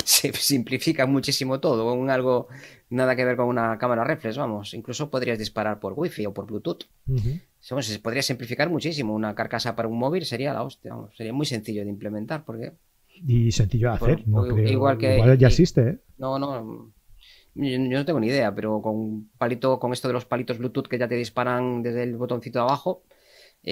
se 0.05 0.33
simplifica 0.33 1.07
muchísimo 1.07 1.61
todo, 1.61 1.85
con 1.89 2.11
algo 2.11 2.49
nada 2.91 3.15
que 3.17 3.25
ver 3.25 3.37
con 3.37 3.47
una 3.47 3.79
cámara 3.79 4.05
reflex, 4.05 4.37
vamos, 4.37 4.75
incluso 4.75 5.11
podrías 5.11 5.39
disparar 5.39 5.79
por 5.81 5.95
wifi 5.97 6.27
o 6.27 6.35
por 6.35 6.47
bluetooth. 6.47 6.85
se 7.61 7.99
podría 7.99 8.23
simplificar 8.23 8.71
muchísimo, 8.71 9.15
una 9.15 9.35
carcasa 9.35 9.77
para 9.77 9.89
un 9.89 9.99
móvil 9.99 10.25
sería 10.25 10.53
la 10.53 10.63
hostia, 10.63 10.95
sería 11.17 11.33
muy 11.33 11.47
sencillo 11.47 11.83
de 11.85 11.91
implementar 11.91 12.45
porque 12.45 12.73
y 13.27 13.51
sencillo 13.51 13.91
de 13.91 13.95
hacer, 13.97 14.25
igual 14.67 14.99
que 14.99 15.37
ya 15.39 15.49
existe, 15.49 15.89
¿eh? 15.89 15.99
No, 16.19 16.39
no, 16.39 16.93
yo, 17.55 17.79
no 17.79 18.05
tengo 18.05 18.21
ni 18.21 18.29
idea, 18.29 18.55
pero 18.55 18.81
con 18.81 19.29
palito, 19.39 19.79
con 19.79 19.93
esto 19.93 20.09
de 20.09 20.15
los 20.15 20.25
palitos 20.25 20.59
Bluetooth 20.59 20.87
que 20.87 20.99
ya 20.99 21.09
te 21.09 21.17
disparan 21.17 21.83
desde 21.83 22.05
el 22.05 22.17
botoncito 22.17 22.61
de 22.61 22.65
abajo, 22.65 23.03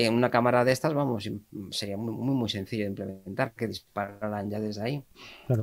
en 0.05 0.13
una 0.13 0.31
cámara 0.31 0.63
de 0.63 0.73
estas, 0.73 0.93
vamos, 0.93 1.27
sería 1.71 1.97
muy, 1.97 2.13
muy, 2.13 2.49
sencillo 2.51 2.85
de 2.85 2.91
implementar, 2.91 3.55
que 3.55 3.67
dispararan 3.67 4.51
ya 4.51 4.61
desde 4.61 4.83
ahí. 4.83 5.05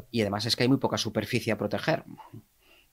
Y 0.10 0.22
además 0.22 0.48
es 0.48 0.56
que 0.56 0.64
hay 0.64 0.70
muy 0.70 0.80
poca 0.80 0.98
superficie 0.98 1.54
a 1.54 1.58
proteger. 1.58 2.04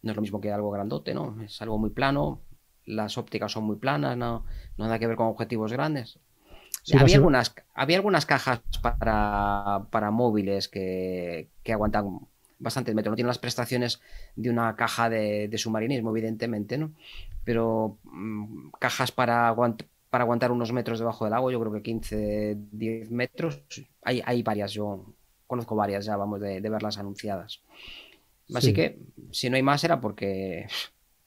No 0.02 0.10
es 0.10 0.16
lo 0.16 0.20
mismo 0.20 0.38
que 0.42 0.52
algo 0.52 0.70
grandote, 0.70 1.14
¿no? 1.14 1.40
Es 1.42 1.62
algo 1.62 1.78
muy 1.78 1.88
plano, 1.90 2.42
las 2.84 3.16
ópticas 3.16 3.52
son 3.52 3.64
muy 3.64 3.76
planas, 3.76 4.18
no, 4.18 4.44
no 4.76 4.84
nada 4.84 4.98
que 4.98 5.06
ver 5.06 5.16
con 5.16 5.28
objetivos 5.28 5.72
grandes. 5.72 6.18
había, 6.92 7.16
algunas, 7.16 7.54
había 7.74 7.96
algunas 7.96 8.26
cajas 8.26 8.60
para, 8.82 9.86
para 9.90 10.10
móviles 10.10 10.68
que, 10.68 11.48
que 11.62 11.72
aguantan 11.72 12.20
bastante 12.58 12.94
metro. 12.94 13.12
No 13.12 13.16
tienen 13.16 13.28
las 13.28 13.38
prestaciones 13.38 14.02
de 14.36 14.50
una 14.50 14.76
caja 14.76 15.08
de, 15.08 15.48
de 15.48 15.56
submarinismo, 15.56 16.10
evidentemente, 16.10 16.76
¿no? 16.76 16.92
Pero 17.44 17.96
mm, 18.02 18.72
cajas 18.78 19.10
para, 19.10 19.48
aguantar 19.48 19.88
para 20.10 20.24
aguantar 20.24 20.50
unos 20.50 20.72
metros 20.72 20.98
debajo 20.98 21.24
del 21.24 21.34
agua, 21.34 21.52
yo 21.52 21.60
creo 21.60 21.72
que 21.72 21.82
15, 21.82 22.58
10 22.72 23.10
metros. 23.12 23.62
Hay, 24.02 24.20
hay 24.24 24.42
varias, 24.42 24.72
yo 24.72 25.14
conozco 25.46 25.76
varias 25.76 26.04
ya, 26.04 26.16
vamos, 26.16 26.40
de, 26.40 26.60
verlas 26.60 26.98
anunciadas. 26.98 27.62
Así 28.52 28.72
que 28.72 29.00
si 29.30 29.48
no 29.48 29.56
hay 29.56 29.62
más 29.62 29.84
era 29.84 30.00
porque, 30.00 30.66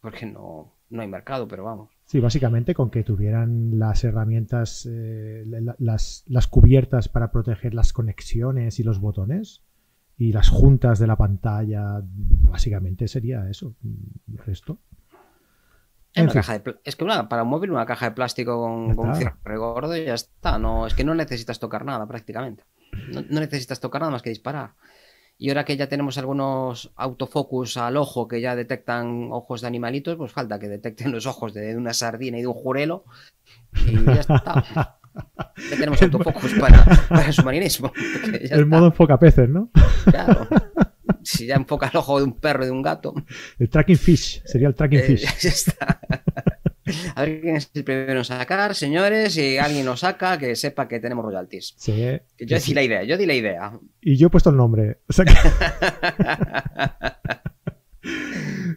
porque 0.02 0.26
no, 0.26 0.74
no 0.90 1.02
hay 1.02 1.08
mercado, 1.08 1.48
pero 1.48 1.64
vamos. 1.64 1.90
Sí, 2.06 2.20
básicamente 2.20 2.74
con 2.74 2.90
que 2.92 3.04
tuvieran 3.04 3.80
las 3.80 4.04
herramientas, 4.04 4.88
eh, 4.92 5.46
las, 5.80 6.26
las, 6.28 6.48
cubiertas 6.48 7.08
para 7.08 7.32
proteger 7.32 7.74
las 7.74 7.94
conexiones 7.94 8.80
y 8.80 8.84
los 8.84 9.00
botones 9.00 9.62
y 10.18 10.34
las 10.34 10.50
juntas 10.50 11.00
de 11.00 11.08
la 11.08 11.16
pantalla, 11.16 12.02
básicamente 12.04 13.08
sería 13.08 13.50
eso. 13.50 13.76
El 14.28 14.38
resto. 14.40 14.78
Es, 16.14 16.96
que 16.96 17.04
una, 17.04 17.28
para 17.28 17.44
un 17.44 17.50
móvil 17.50 17.72
una 17.72 17.86
caja 17.86 18.10
de 18.10 18.16
plástico 18.16 18.60
con, 18.60 18.96
con 18.96 19.16
cierre 19.16 19.58
gordo 19.58 19.96
y 19.98 20.06
ya 20.06 20.14
está. 20.14 20.60
No, 20.60 20.86
es 20.86 20.94
que 20.94 21.04
no 21.04 21.16
necesitas 21.16 21.60
tocar 21.60 21.86
nada 21.86 22.08
prácticamente. 22.08 22.64
no 23.12 23.40
necesitas 23.40 23.80
tocar 23.80 24.02
nada 24.02 24.12
más 24.12 24.22
que 24.22 24.30
disparar. 24.30 24.76
Y 25.38 25.50
ahora 25.50 25.66
que 25.66 25.76
ya 25.76 25.90
tenemos 25.90 26.18
algunos 26.18 26.92
autofocus 26.96 27.78
al 27.78 27.98
ojo 27.98 28.28
que 28.28 28.40
ya 28.40 28.56
detectan 28.56 29.30
ojos 29.32 29.62
de 29.62 29.68
animalitos, 29.68 30.16
pues 30.16 30.32
falta 30.32 30.60
que 30.60 30.70
detecten 30.70 31.12
los 31.12 31.26
ojos 31.26 31.54
de 31.54 31.76
una 31.76 31.94
sardina 31.94 32.38
y 32.38 32.42
de 32.42 32.48
un 32.48 32.54
jurelo. 32.54 33.06
Y 33.88 34.06
ya 34.06 34.22
está. 34.22 35.00
Ya 35.70 35.78
tenemos 35.78 36.02
autofocus 36.02 36.54
para, 36.54 36.84
para 37.10 37.28
el 37.28 37.34
submarinismo. 37.34 37.92
El 38.50 38.66
modo 38.66 38.88
enfoca 38.88 39.20
peces, 39.20 39.50
¿no? 39.50 39.72
Claro. 40.06 40.48
Si 41.26 41.46
ya 41.46 41.56
enfoca 41.56 41.88
el 41.88 41.98
ojo 41.98 42.18
de 42.18 42.26
un 42.26 42.38
perro 42.38 42.64
y 42.64 42.66
de 42.66 42.72
un 42.74 42.82
gato. 42.82 43.14
El 43.58 43.70
tracking 43.70 43.98
fish, 43.98 44.42
sería 44.46 44.68
el 44.68 44.76
tracking 44.76 45.00
eh, 45.00 45.04
fish. 45.04 45.22
Ya 45.42 45.50
está. 45.50 46.02
A 47.16 47.22
ver 47.22 47.40
quién 47.40 47.56
es 47.56 47.72
el 47.74 47.84
primero 47.86 48.20
en 48.20 48.26
sacar, 48.26 48.76
señores. 48.76 49.34
Si 49.34 49.58
alguien 49.58 49.86
nos 49.86 50.02
saca, 50.02 50.38
que 50.38 50.56
sepa 50.58 50.88
que 50.88 51.00
tenemos 51.00 51.24
royalties. 51.24 51.76
Sí. 51.78 52.20
yo 52.40 52.60
di 52.60 52.74
la 52.74 52.84
idea, 52.84 53.04
yo 53.04 53.18
di 53.18 53.26
la 53.26 53.36
idea. 53.36 53.80
Y 54.02 54.18
yo 54.18 54.28
he 54.28 54.30
puesto 54.30 54.50
el 54.50 54.58
nombre. 54.58 55.00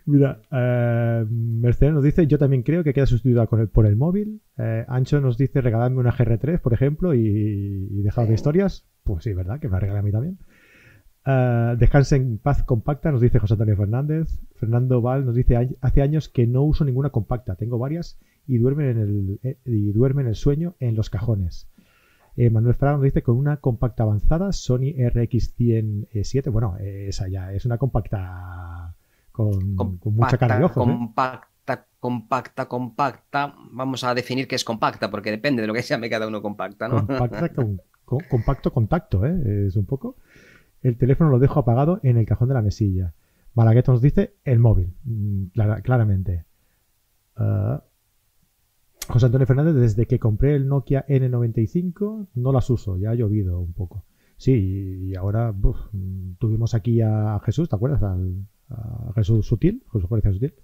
Mira, 0.06 0.40
eh, 0.52 1.26
Mercedes 1.28 1.92
nos 1.92 2.04
dice, 2.04 2.28
yo 2.28 2.38
también 2.38 2.62
creo 2.62 2.84
que 2.84 2.94
queda 2.94 3.06
sustituida 3.06 3.46
por 3.46 3.86
el 3.86 3.96
móvil. 3.96 4.40
Eh, 4.56 4.84
Ancho 4.86 5.20
nos 5.20 5.36
dice, 5.36 5.60
regaladme 5.60 5.98
una 5.98 6.12
GR3, 6.12 6.60
por 6.60 6.72
ejemplo, 6.72 7.12
y, 7.12 7.18
y 7.18 8.02
de 8.02 8.34
historias. 8.34 8.86
Pues 9.02 9.24
sí, 9.24 9.34
¿verdad? 9.34 9.58
Que 9.58 9.68
me 9.68 9.80
regala 9.80 9.98
a 9.98 10.02
mí 10.02 10.12
también. 10.12 10.38
Uh, 11.26 11.76
descanse 11.76 12.14
en 12.14 12.38
paz 12.38 12.62
compacta, 12.62 13.10
nos 13.10 13.20
dice 13.20 13.40
José 13.40 13.54
Antonio 13.54 13.76
Fernández. 13.76 14.28
Fernando 14.54 15.00
Val 15.00 15.26
nos 15.26 15.34
dice, 15.34 15.76
hace 15.80 16.02
años 16.02 16.28
que 16.28 16.46
no 16.46 16.62
uso 16.62 16.84
ninguna 16.84 17.10
compacta, 17.10 17.56
tengo 17.56 17.78
varias 17.78 18.20
y 18.46 18.58
duermen 18.58 18.90
en 18.90 18.98
el, 18.98 19.40
eh, 19.42 19.58
y 19.64 19.90
duermen 19.90 20.28
el 20.28 20.36
sueño 20.36 20.76
en 20.78 20.94
los 20.94 21.10
cajones. 21.10 21.68
Eh, 22.36 22.48
Manuel 22.50 22.76
Fraga 22.76 22.98
nos 22.98 23.02
dice, 23.02 23.22
con 23.22 23.36
una 23.36 23.56
compacta 23.56 24.04
avanzada, 24.04 24.52
Sony 24.52 24.94
RX107, 24.96 26.48
bueno, 26.52 26.76
esa 26.78 27.26
ya 27.26 27.52
es 27.52 27.66
una 27.66 27.78
compacta 27.78 28.94
con, 29.36 29.98
mucha 30.04 30.38
cara 30.38 30.58
de 30.58 30.64
ojo. 30.64 30.80
Compacta, 30.80 31.86
compacta, 32.00 32.66
compacta. 32.66 33.54
Vamos 33.72 34.04
a 34.04 34.14
definir 34.14 34.48
qué 34.48 34.56
es 34.56 34.64
compacta, 34.64 35.10
porque 35.10 35.30
depende 35.30 35.62
de 35.62 35.68
lo 35.68 35.74
que 35.74 35.82
se 35.82 35.94
llame 35.94 36.10
cada 36.10 36.26
uno 36.26 36.42
compacta, 36.42 36.88
¿no? 36.88 37.06
Compacta, 37.06 37.48
con, 37.50 37.80
compacto 38.30 38.72
contacto, 38.72 39.24
¿eh? 39.26 39.66
Es 39.66 39.76
un 39.76 39.86
poco 39.86 40.16
el 40.86 40.96
teléfono 40.96 41.30
lo 41.30 41.38
dejo 41.38 41.60
apagado 41.60 42.00
en 42.02 42.16
el 42.16 42.26
cajón 42.26 42.48
de 42.48 42.54
la 42.54 42.62
mesilla. 42.62 43.12
Malagueto 43.54 43.92
nos 43.92 44.02
dice 44.02 44.34
el 44.44 44.58
móvil, 44.58 44.94
mm, 45.04 45.46
claramente. 45.82 46.44
Ah, 47.36 47.82
José 49.08 49.26
Antonio 49.26 49.46
Fernández, 49.46 49.74
desde 49.74 50.06
que 50.06 50.18
compré 50.18 50.54
el 50.54 50.68
Nokia 50.68 51.04
N95 51.08 52.28
no 52.34 52.52
las 52.52 52.70
uso, 52.70 52.96
ya 52.96 53.10
ha 53.10 53.14
llovido 53.14 53.60
un 53.60 53.72
poco. 53.72 54.04
Sí, 54.36 54.52
y 54.52 55.16
ahora 55.16 55.54
tuvimos 56.38 56.74
aquí 56.74 57.00
a 57.00 57.40
Jesús, 57.44 57.68
¿te 57.68 57.76
acuerdas? 57.76 58.02
A 58.68 59.12
Jesús 59.14 59.46
Sutil, 59.46 59.82
Jesús 59.92 60.08
Sutil, 60.08 60.54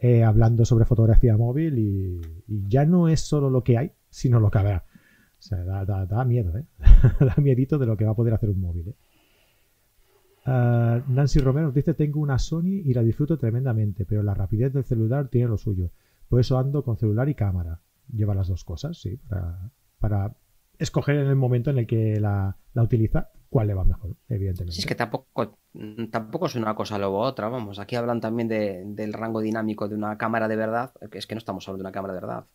eh, 0.00 0.22
hablando 0.22 0.64
sobre 0.64 0.84
fotografía 0.84 1.36
móvil 1.36 1.78
y, 1.78 2.20
ya 2.68 2.84
no 2.84 3.08
es 3.08 3.20
solo 3.20 3.50
lo 3.50 3.62
que 3.62 3.78
hay, 3.78 3.92
sino 4.10 4.40
lo 4.40 4.50
que 4.50 4.58
habrá. 4.58 4.84
O 5.38 5.42
sea, 5.46 5.64
da, 5.64 6.24
miedo, 6.24 6.56
¿eh? 6.56 6.66
da 7.20 7.34
miedito 7.38 7.78
de 7.78 7.86
lo 7.86 7.96
que 7.96 8.04
va 8.04 8.12
a 8.12 8.16
poder 8.16 8.34
hacer 8.34 8.50
un 8.50 8.60
móvil. 8.60 8.88
¿eh? 8.88 8.94
Ah, 10.46 11.02
Nancy 11.08 11.38
Romero 11.40 11.66
nos 11.66 11.74
dice, 11.74 11.94
tengo 11.94 12.20
una 12.20 12.38
Sony 12.38 12.82
y 12.84 12.92
la 12.92 13.02
disfruto 13.02 13.38
tremendamente, 13.38 14.04
pero 14.04 14.22
la 14.22 14.34
rapidez 14.34 14.72
del 14.72 14.84
celular 14.84 15.28
tiene 15.28 15.48
lo 15.48 15.58
suyo. 15.58 15.90
Por 16.28 16.40
eso 16.40 16.58
ando 16.58 16.82
con 16.82 16.96
celular 16.96 17.28
y 17.28 17.34
cámara. 17.34 17.80
Lleva 18.12 18.34
las 18.34 18.48
dos 18.48 18.64
cosas, 18.64 18.98
sí, 18.98 19.18
para, 19.98 20.36
escoger 20.78 21.16
en 21.16 21.28
el 21.28 21.36
momento 21.36 21.70
en 21.70 21.78
el 21.78 21.86
que 21.86 22.20
la, 22.20 22.56
utiliza 22.74 23.30
cuál 23.54 23.68
le 23.68 23.74
va 23.74 23.84
mejor, 23.84 24.16
evidentemente. 24.28 24.72
Sí, 24.72 24.80
es 24.80 24.86
que 24.86 24.96
tampoco, 24.96 25.60
tampoco 26.10 26.46
es 26.46 26.56
una 26.56 26.74
cosa 26.74 26.98
luego 26.98 27.20
otra, 27.20 27.48
vamos. 27.48 27.78
Aquí 27.78 27.94
hablan 27.94 28.20
también 28.20 28.48
del 28.48 29.12
rango 29.12 29.40
dinámico 29.40 29.86
de 29.86 29.94
una 29.94 30.18
cámara 30.18 30.48
de 30.48 30.56
verdad, 30.56 30.92
es 31.12 31.28
que 31.28 31.36
no 31.36 31.38
estamos 31.38 31.68
hablando 31.68 31.84
de 31.84 31.86
una 31.86 31.92
cámara 31.92 32.14
de 32.14 32.20
verdad. 32.20 32.46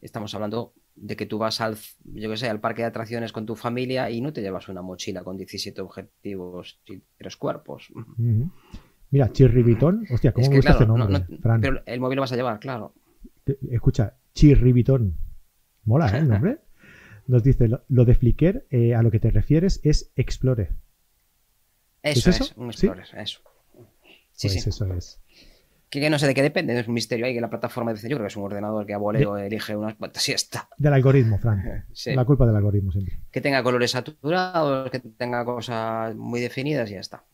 Estamos 0.00 0.34
hablando 0.34 0.74
de 0.96 1.14
que 1.14 1.26
tú 1.26 1.38
vas 1.38 1.60
al, 1.60 1.76
yo 2.02 2.28
que 2.28 2.36
sé, 2.36 2.48
al 2.48 2.58
parque 2.58 2.82
de 2.82 2.88
atracciones 2.88 3.30
con 3.30 3.46
tu 3.46 3.54
familia 3.54 4.10
y 4.10 4.20
no 4.20 4.32
te 4.32 4.42
llevas 4.42 4.68
una 4.68 4.82
mochila 4.82 5.22
con 5.22 5.36
17 5.36 5.80
objetivos 5.80 6.80
y 6.86 7.00
tres 7.16 7.36
cuerpos. 7.36 7.92
Mira, 9.12 9.30
Chirribitón, 9.30 10.06
hostia, 10.10 10.32
¿cómo 10.32 10.50
gusta 10.50 10.72
este 10.72 10.86
nombre? 10.86 11.24
pero 11.60 11.82
el 11.86 12.00
móvil 12.00 12.16
lo 12.16 12.22
vas 12.22 12.32
a 12.32 12.36
llevar, 12.36 12.58
claro. 12.58 12.94
Escucha, 13.70 14.16
Chirribitón. 14.34 15.14
Mola, 15.84 16.08
¿eh? 16.08 16.18
El 16.18 16.28
nombre. 16.28 16.58
Nos 17.32 17.42
dice, 17.42 17.66
lo, 17.66 18.04
de 18.04 18.14
Flickr, 18.14 18.66
eh, 18.68 18.94
a 18.94 19.02
lo 19.02 19.10
que 19.10 19.18
te 19.18 19.30
refieres, 19.30 19.80
es 19.84 20.12
Explore. 20.16 20.68
Eso 22.02 22.28
¿Es, 22.28 22.42
eso? 22.42 22.52
un 22.56 22.68
Explorer, 22.68 23.06
eso. 23.16 23.40
Sí, 24.32 24.48
pues 24.48 24.52
sí. 24.52 24.68
eso 24.68 24.94
es 24.94 25.18
que, 25.88 26.10
no 26.10 26.18
sé 26.18 26.26
de 26.26 26.34
qué 26.34 26.42
depende, 26.42 26.78
es 26.78 26.86
un 26.86 26.92
misterio 26.92 27.24
ahí 27.24 27.32
que 27.32 27.40
la 27.40 27.48
plataforma 27.48 27.94
dice, 27.94 28.06
yo 28.06 28.16
creo 28.16 28.26
que 28.26 28.32
es 28.32 28.36
un 28.36 28.44
ordenador 28.44 28.84
que 28.84 28.92
a 28.92 28.98
voleo 28.98 29.38
elige 29.38 29.74
unas 29.74 29.94
cuantas 29.94 30.28
y 30.28 30.32
está. 30.32 30.68
Del 30.76 30.92
algoritmo, 30.92 31.38
Fran. 31.38 31.86
La 32.04 32.24
culpa 32.26 32.44
del 32.44 32.56
algoritmo 32.56 32.92
siempre. 32.92 33.18
Que 33.30 33.40
tenga 33.40 33.62
colores 33.62 33.92
saturados, 33.92 34.90
que 34.90 35.00
tenga 35.00 35.42
cosas 35.46 36.14
muy 36.14 36.40
definidas 36.42 36.90
y 36.90 36.94
ya 36.94 37.00
está. 37.00 37.24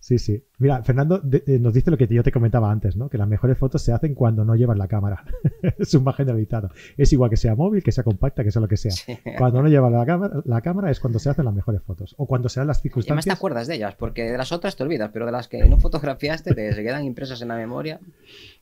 Sí, 0.00 0.18
sí. 0.18 0.42
Mira, 0.58 0.82
Fernando 0.82 1.22
eh, 1.30 1.58
nos 1.58 1.74
dice 1.74 1.90
lo 1.90 1.98
que 1.98 2.06
yo 2.06 2.22
te 2.22 2.32
comentaba 2.32 2.70
antes, 2.70 2.96
¿no? 2.96 3.10
Que 3.10 3.18
las 3.18 3.28
mejores 3.28 3.58
fotos 3.58 3.82
se 3.82 3.92
hacen 3.92 4.14
cuando 4.14 4.46
no 4.46 4.54
llevas 4.54 4.78
la 4.78 4.88
cámara. 4.88 5.24
es 5.78 5.92
un 5.92 6.04
más 6.04 6.16
generalizado. 6.16 6.70
Es 6.96 7.12
igual 7.12 7.28
que 7.28 7.36
sea 7.36 7.54
móvil, 7.54 7.82
que 7.82 7.92
sea 7.92 8.02
compacta, 8.02 8.42
que 8.42 8.50
sea 8.50 8.62
lo 8.62 8.68
que 8.68 8.78
sea. 8.78 8.92
Cuando 9.36 9.62
no 9.62 9.68
llevas 9.68 9.92
la 9.92 10.06
cámara, 10.06 10.42
la 10.46 10.62
cámara 10.62 10.90
es 10.90 11.00
cuando 11.00 11.18
se 11.18 11.28
hacen 11.28 11.44
las 11.44 11.52
mejores 11.52 11.82
fotos. 11.82 12.14
O 12.16 12.26
cuando 12.26 12.48
sean 12.48 12.66
las 12.66 12.80
circunstancias. 12.80 13.26
Y 13.26 13.28
además 13.28 13.36
te 13.36 13.38
acuerdas 13.38 13.66
de 13.66 13.74
ellas, 13.74 13.94
porque 13.94 14.24
de 14.24 14.38
las 14.38 14.52
otras 14.52 14.74
te 14.74 14.82
olvidas, 14.82 15.10
pero 15.12 15.26
de 15.26 15.32
las 15.32 15.48
que 15.48 15.68
no 15.68 15.76
fotografiaste 15.76 16.54
te 16.54 16.72
se 16.72 16.82
quedan 16.82 17.04
impresas 17.04 17.42
en 17.42 17.48
la 17.48 17.56
memoria 17.56 18.00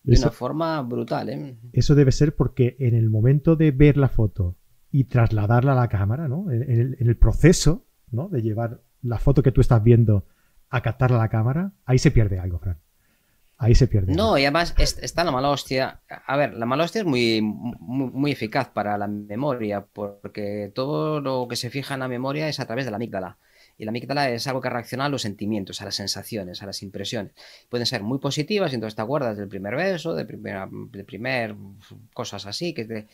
de 0.02 0.18
una 0.18 0.30
forma 0.30 0.82
brutal, 0.82 1.28
¿eh? 1.28 1.56
Eso 1.72 1.94
debe 1.94 2.10
ser 2.10 2.34
porque 2.34 2.74
en 2.80 2.94
el 2.94 3.10
momento 3.10 3.54
de 3.54 3.70
ver 3.70 3.96
la 3.96 4.08
foto 4.08 4.56
y 4.90 5.04
trasladarla 5.04 5.72
a 5.72 5.76
la 5.76 5.88
cámara, 5.88 6.26
¿no? 6.26 6.50
En, 6.50 6.62
el, 6.62 6.96
en 6.98 7.08
el 7.08 7.16
proceso, 7.16 7.86
¿no? 8.10 8.28
De 8.28 8.42
llevar 8.42 8.82
la 9.02 9.18
foto 9.18 9.42
que 9.42 9.52
tú 9.52 9.60
estás 9.60 9.84
viendo 9.84 10.26
a 10.70 10.82
captar 10.82 11.12
a 11.12 11.18
la 11.18 11.28
cámara, 11.28 11.72
ahí 11.84 11.98
se 11.98 12.10
pierde 12.10 12.38
algo, 12.38 12.58
Fran. 12.58 12.78
Ahí 13.60 13.74
se 13.74 13.88
pierde. 13.88 14.14
No, 14.14 14.38
y 14.38 14.44
además 14.44 14.72
está 14.78 15.24
la 15.24 15.32
mala 15.32 15.50
hostia. 15.50 16.00
A 16.08 16.36
ver, 16.36 16.54
la 16.54 16.64
mala 16.64 16.84
hostia 16.84 17.00
es 17.00 17.06
muy, 17.06 17.40
muy, 17.42 18.30
eficaz 18.30 18.68
para 18.68 18.96
la 18.96 19.08
memoria, 19.08 19.84
porque 19.84 20.70
todo 20.72 21.20
lo 21.20 21.48
que 21.48 21.56
se 21.56 21.68
fija 21.68 21.94
en 21.94 22.00
la 22.00 22.08
memoria 22.08 22.48
es 22.48 22.60
a 22.60 22.66
través 22.66 22.84
de 22.84 22.92
la 22.92 22.98
amígdala. 22.98 23.36
Y 23.76 23.84
la 23.84 23.90
amígdala 23.90 24.30
es 24.30 24.46
algo 24.46 24.60
que 24.60 24.70
reacciona 24.70 25.06
a 25.06 25.08
los 25.08 25.22
sentimientos, 25.22 25.82
a 25.82 25.86
las 25.86 25.96
sensaciones, 25.96 26.62
a 26.62 26.66
las 26.66 26.84
impresiones. 26.84 27.32
Pueden 27.68 27.86
ser 27.86 28.04
muy 28.04 28.18
positivas, 28.18 28.70
y 28.70 28.76
entonces 28.76 28.94
te 28.94 29.02
acuerdas 29.02 29.36
del 29.36 29.48
primer 29.48 29.74
beso, 29.74 30.14
de 30.14 30.24
primera, 30.24 30.68
de 30.70 31.04
primer 31.04 31.56
cosas 32.14 32.46
así, 32.46 32.74
que 32.74 32.84
te, 32.84 33.08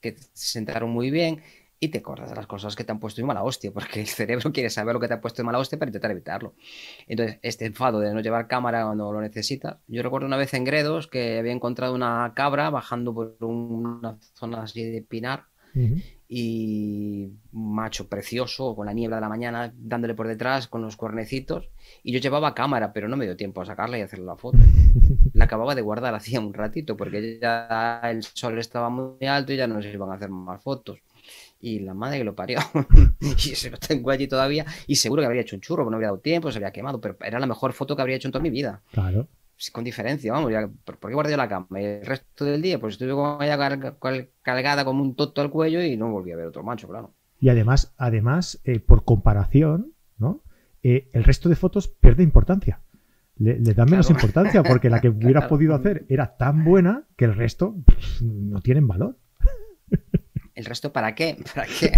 que 0.00 0.12
te 0.12 0.22
sentaron 0.32 0.90
muy 0.90 1.10
bien 1.10 1.42
y 1.80 1.88
te 1.88 1.98
acuerdas 1.98 2.30
de 2.30 2.36
las 2.36 2.46
cosas 2.46 2.74
que 2.74 2.84
te 2.84 2.92
han 2.92 2.98
puesto 2.98 3.20
de 3.20 3.26
mala 3.26 3.42
hostia, 3.42 3.70
porque 3.72 4.00
el 4.00 4.06
cerebro 4.06 4.52
quiere 4.52 4.70
saber 4.70 4.94
lo 4.94 5.00
que 5.00 5.08
te 5.08 5.14
ha 5.14 5.20
puesto 5.20 5.42
de 5.42 5.46
mala 5.46 5.58
hostia 5.58 5.78
para 5.78 5.88
intentar 5.88 6.10
evitarlo. 6.10 6.54
Entonces, 7.06 7.38
este 7.42 7.66
enfado 7.66 8.00
de 8.00 8.12
no 8.12 8.20
llevar 8.20 8.48
cámara 8.48 8.84
cuando 8.84 9.12
lo 9.12 9.20
necesitas. 9.20 9.76
Yo 9.86 10.02
recuerdo 10.02 10.26
una 10.26 10.36
vez 10.36 10.54
en 10.54 10.64
Gredos 10.64 11.06
que 11.06 11.38
había 11.38 11.52
encontrado 11.52 11.94
una 11.94 12.32
cabra 12.34 12.70
bajando 12.70 13.14
por 13.14 13.36
una 13.40 14.18
zona 14.34 14.62
así 14.62 14.84
de 14.84 15.02
pinar 15.02 15.44
y 16.28 17.30
un 17.52 17.74
macho 17.74 18.08
precioso 18.08 18.74
con 18.74 18.86
la 18.86 18.92
niebla 18.92 19.16
de 19.16 19.20
la 19.20 19.28
mañana 19.28 19.72
dándole 19.76 20.14
por 20.14 20.26
detrás 20.26 20.66
con 20.66 20.82
los 20.82 20.96
cuernecitos 20.96 21.70
y 22.02 22.12
yo 22.12 22.18
llevaba 22.18 22.54
cámara 22.54 22.92
pero 22.92 23.08
no 23.08 23.16
me 23.16 23.24
dio 23.26 23.36
tiempo 23.36 23.62
a 23.62 23.64
sacarla 23.66 23.98
y 23.98 24.02
hacerle 24.02 24.26
la 24.26 24.36
foto 24.36 24.58
la 25.34 25.44
acababa 25.44 25.74
de 25.74 25.82
guardar 25.82 26.14
hacía 26.14 26.40
un 26.40 26.52
ratito 26.52 26.96
porque 26.96 27.38
ya 27.40 28.00
el 28.04 28.22
sol 28.22 28.58
estaba 28.58 28.90
muy 28.90 29.24
alto 29.26 29.52
y 29.52 29.56
ya 29.56 29.66
no 29.66 29.80
se 29.80 29.92
iban 29.92 30.10
a 30.10 30.14
hacer 30.14 30.30
más 30.30 30.62
fotos 30.62 30.98
y 31.60 31.80
la 31.80 31.94
madre 31.94 32.18
que 32.18 32.24
lo 32.24 32.34
parió. 32.34 32.58
y 33.20 33.34
se 33.36 33.70
lo 33.70 33.78
tengo 33.78 34.10
allí 34.10 34.28
todavía. 34.28 34.64
Y 34.86 34.96
seguro 34.96 35.22
que 35.22 35.26
habría 35.26 35.42
hecho 35.42 35.56
un 35.56 35.60
churro, 35.60 35.84
porque 35.84 35.92
no 35.92 35.96
habría 35.96 36.08
dado 36.08 36.20
tiempo, 36.20 36.50
se 36.50 36.58
había 36.58 36.72
quemado. 36.72 37.00
Pero 37.00 37.16
era 37.20 37.38
la 37.38 37.46
mejor 37.46 37.72
foto 37.72 37.96
que 37.96 38.02
habría 38.02 38.16
hecho 38.16 38.28
en 38.28 38.32
toda 38.32 38.42
mi 38.42 38.50
vida. 38.50 38.82
Claro. 38.92 39.28
Con 39.72 39.82
diferencia, 39.82 40.32
vamos. 40.32 40.52
Ya, 40.52 40.68
¿Por 40.84 40.98
qué 40.98 41.14
guardé 41.14 41.36
la 41.36 41.48
cama? 41.48 41.66
Y 41.80 41.84
el 41.84 42.06
resto 42.06 42.44
del 42.44 42.62
día, 42.62 42.78
pues 42.78 42.94
estuve 42.94 43.12
con 43.12 43.42
ella 43.42 43.58
cargada 44.42 44.84
como 44.84 45.02
un 45.02 45.16
toto 45.16 45.40
al 45.40 45.50
cuello 45.50 45.82
y 45.82 45.96
no 45.96 46.10
volví 46.10 46.30
a 46.30 46.36
ver 46.36 46.46
otro 46.46 46.62
macho, 46.62 46.86
claro. 46.86 47.12
Y 47.40 47.48
además, 47.48 47.94
además 47.98 48.60
eh, 48.64 48.78
por 48.78 49.04
comparación, 49.04 49.92
¿no? 50.16 50.42
Eh, 50.82 51.08
el 51.12 51.24
resto 51.24 51.48
de 51.48 51.56
fotos 51.56 51.88
pierde 51.88 52.22
importancia. 52.22 52.80
Le, 53.36 53.58
da 53.60 53.84
menos 53.84 54.10
importancia 54.10 54.62
porque 54.62 54.90
la 54.90 55.00
que 55.00 55.08
hubiera 55.08 55.48
podido 55.48 55.74
hacer 55.74 56.06
era 56.08 56.36
tan 56.36 56.64
buena 56.64 57.04
que 57.16 57.24
el 57.24 57.34
resto 57.34 57.76
no 58.20 58.60
tienen 58.60 58.86
valor. 58.86 59.16
¿El 60.58 60.64
resto 60.64 60.92
para 60.92 61.14
qué? 61.14 61.36
¿Para 61.54 61.68
qué? 61.68 61.92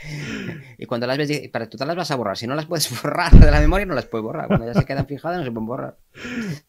y 0.78 0.86
cuando 0.86 1.06
las 1.06 1.18
ves, 1.18 1.46
para 1.50 1.68
tú 1.68 1.76
te 1.76 1.84
las 1.84 1.94
vas 1.94 2.10
a 2.10 2.16
borrar. 2.16 2.38
Si 2.38 2.46
no 2.46 2.54
las 2.54 2.64
puedes 2.64 2.90
borrar 3.02 3.32
de 3.32 3.50
la 3.50 3.60
memoria, 3.60 3.84
no 3.84 3.94
las 3.94 4.06
puedes 4.06 4.24
borrar. 4.24 4.46
Cuando 4.46 4.64
ya 4.64 4.72
se 4.72 4.86
quedan 4.86 5.06
fijadas, 5.06 5.40
no 5.40 5.44
se 5.44 5.50
pueden 5.50 5.66
borrar. 5.66 5.98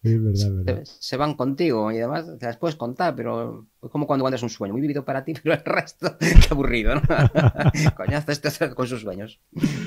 Es 0.04 0.22
verdad, 0.22 0.52
verdad. 0.52 0.84
Se, 0.84 1.16
van 1.16 1.36
contigo 1.36 1.94
y 1.94 2.00
además 2.00 2.38
te 2.38 2.46
las 2.46 2.58
puedes 2.58 2.76
contar, 2.76 3.16
pero 3.16 3.68
es 3.82 3.90
como 3.90 4.06
cuando 4.06 4.24
cuando 4.24 4.36
es 4.36 4.44
un 4.44 4.50
sueño. 4.50 4.74
Muy 4.74 4.82
vivido 4.82 5.06
para 5.06 5.24
ti, 5.24 5.34
pero 5.42 5.56
el 5.56 5.64
resto, 5.64 6.18
qué 6.20 6.36
aburrido, 6.52 6.96
¿no? 6.96 7.02
Coñazo, 7.96 8.34
este 8.34 8.76
con 8.76 8.86
sus 8.86 9.00
sueños. 9.00 9.40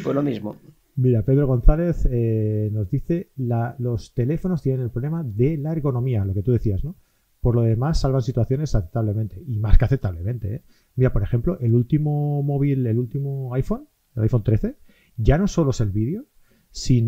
Pues 0.03 0.15
lo 0.15 0.23
mismo. 0.23 0.57
Mira, 0.95 1.21
Pedro 1.21 1.47
González 1.47 2.09
eh, 2.11 2.71
nos 2.73 2.91
dice, 2.91 3.29
la, 3.37 3.77
los 3.79 4.15
teléfonos 4.15 4.63
tienen 4.63 4.81
el 4.81 4.91
problema 4.91 5.23
de 5.23 5.59
la 5.59 5.73
ergonomía, 5.73 6.25
lo 6.25 6.33
que 6.33 6.43
tú 6.43 6.53
decías, 6.53 6.83
¿no? 6.83 6.97
Por 7.43 7.55
lo 7.55 7.61
demás, 7.61 8.01
salvan 8.01 8.23
situaciones 8.23 8.75
aceptablemente, 8.75 9.43
y 9.47 9.59
más 9.59 9.77
que 9.77 9.85
aceptablemente, 9.85 10.55
¿eh? 10.55 10.63
Mira, 10.97 11.13
por 11.13 11.23
ejemplo, 11.23 11.59
el 11.61 11.75
último 11.75 12.43
móvil, 12.43 12.87
el 12.87 12.99
último 12.99 13.55
iPhone, 13.55 13.89
el 14.17 14.25
iPhone 14.25 14.43
13, 14.43 14.77
ya 15.17 15.39
no 15.39 15.47
solo 15.47 15.71
es 15.71 15.81
el 15.81 15.91
vídeo, 15.91 16.25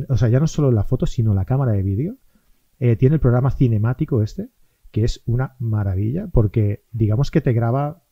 o 0.08 0.16
sea, 0.16 0.28
ya 0.28 0.40
no 0.40 0.46
solo 0.46 0.70
la 0.70 0.84
foto, 0.84 1.06
sino 1.06 1.34
la 1.34 1.44
cámara 1.44 1.72
de 1.72 1.82
vídeo. 1.82 2.16
Eh, 2.78 2.96
tiene 2.96 3.16
el 3.16 3.20
programa 3.20 3.50
cinemático 3.50 4.22
este, 4.22 4.50
que 4.90 5.04
es 5.04 5.22
una 5.26 5.56
maravilla, 5.58 6.28
porque 6.28 6.84
digamos 6.92 7.30
que 7.30 7.40
te 7.40 7.52
graba, 7.52 8.04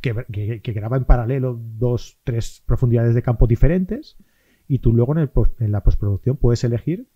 que, 0.00 0.72
graba 0.74 0.96
en 0.96 1.04
paralelo 1.04 1.60
dos, 1.60 2.20
tres 2.24 2.62
profundidades 2.64 3.14
de 3.14 3.22
campo 3.22 3.46
diferentes, 3.46 4.16
y 4.68 4.78
tú 4.78 4.92
luego 4.92 5.16
en, 5.16 5.30
en 5.60 5.72
la 5.72 5.82
postproducción 5.82 6.36
puedes 6.36 6.64
elegir 6.64 7.08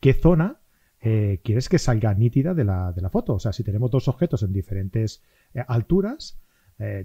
qué 0.00 0.12
zona 0.12 0.60
eh, 1.00 1.40
quieres 1.42 1.68
que 1.68 1.78
salga 1.78 2.14
nítida 2.14 2.54
de 2.54 2.64
la, 2.64 2.92
de 2.92 3.00
la, 3.00 3.10
foto. 3.10 3.34
O 3.34 3.38
sea, 3.38 3.52
si 3.52 3.64
tenemos 3.64 3.90
dos 3.90 4.08
objetos 4.08 4.42
en 4.42 4.52
diferentes 4.52 5.22
eh, 5.54 5.64
alturas, 5.66 6.38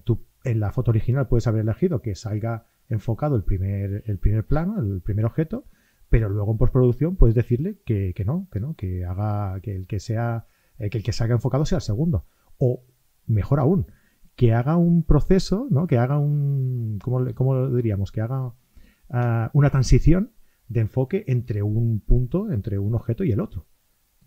tú 0.04 0.25
en 0.48 0.60
la 0.60 0.72
foto 0.72 0.92
original 0.92 1.27
puedes 1.27 1.48
haber 1.48 1.62
elegido 1.62 2.01
que 2.01 2.16
salga 2.16 2.66
enfocado 2.89 3.36
el 3.36 3.44
primer, 3.44 4.04
el 4.06 4.18
primer 4.18 4.46
plano, 4.46 4.80
el 4.80 5.01
primer 5.01 5.25
objeto, 5.25 5.66
pero 6.10 6.30
luego 6.30 6.51
en 6.51 6.58
postproducción 6.58 7.16
puedes 7.16 7.36
decirle 7.36 7.80
que, 7.86 8.13
no, 8.25 8.48
que 8.51 8.60
no, 8.60 8.75
que 8.75 9.06
haga, 9.06 9.60
que 9.62 9.75
el 9.75 9.88
que 9.88 10.00
sea, 10.00 10.48
eh, 10.80 10.89
que 10.89 11.00
el 11.00 11.04
que 11.04 11.12
salga 11.12 11.36
enfocado 11.36 11.66
sea 11.66 11.77
el 11.77 11.82
segundo. 11.82 12.25
O 12.58 12.84
mejor 13.25 13.60
aún, 13.60 13.88
que 14.36 14.54
haga 14.54 14.77
un 14.77 15.04
proceso, 15.04 15.68
¿no? 15.70 15.88
Que 15.88 15.98
haga 15.98 16.18
un, 16.18 17.00
¿cómo, 17.04 17.25
cómo 17.34 17.70
diríamos? 17.70 18.12
Que 18.12 18.22
haga 18.22 18.54
ah, 19.10 19.51
una 19.54 19.70
transición 19.70 20.32
de 20.70 20.82
enfoque 20.82 21.25
entre 21.27 21.62
un 21.62 22.00
punto, 22.00 22.51
entre 22.51 22.80
un 22.80 22.96
objeto 22.96 23.24
y 23.24 23.32
el 23.32 23.42
otro, 23.42 23.66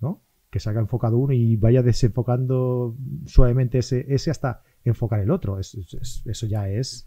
¿no? 0.00 0.23
Que 0.50 0.61
salga 0.61 0.81
enfocado 0.81 1.16
uno 1.16 1.33
y 1.33 1.57
vaya 1.57 1.83
desenfocando 1.83 2.97
suavemente 3.25 3.79
ese, 3.79 4.05
ese 4.12 4.31
hasta 4.31 4.62
enfocar 4.85 5.21
el 5.21 5.31
otro. 5.31 5.59
eso 5.59 6.47
ya 6.47 6.69
es. 6.69 7.07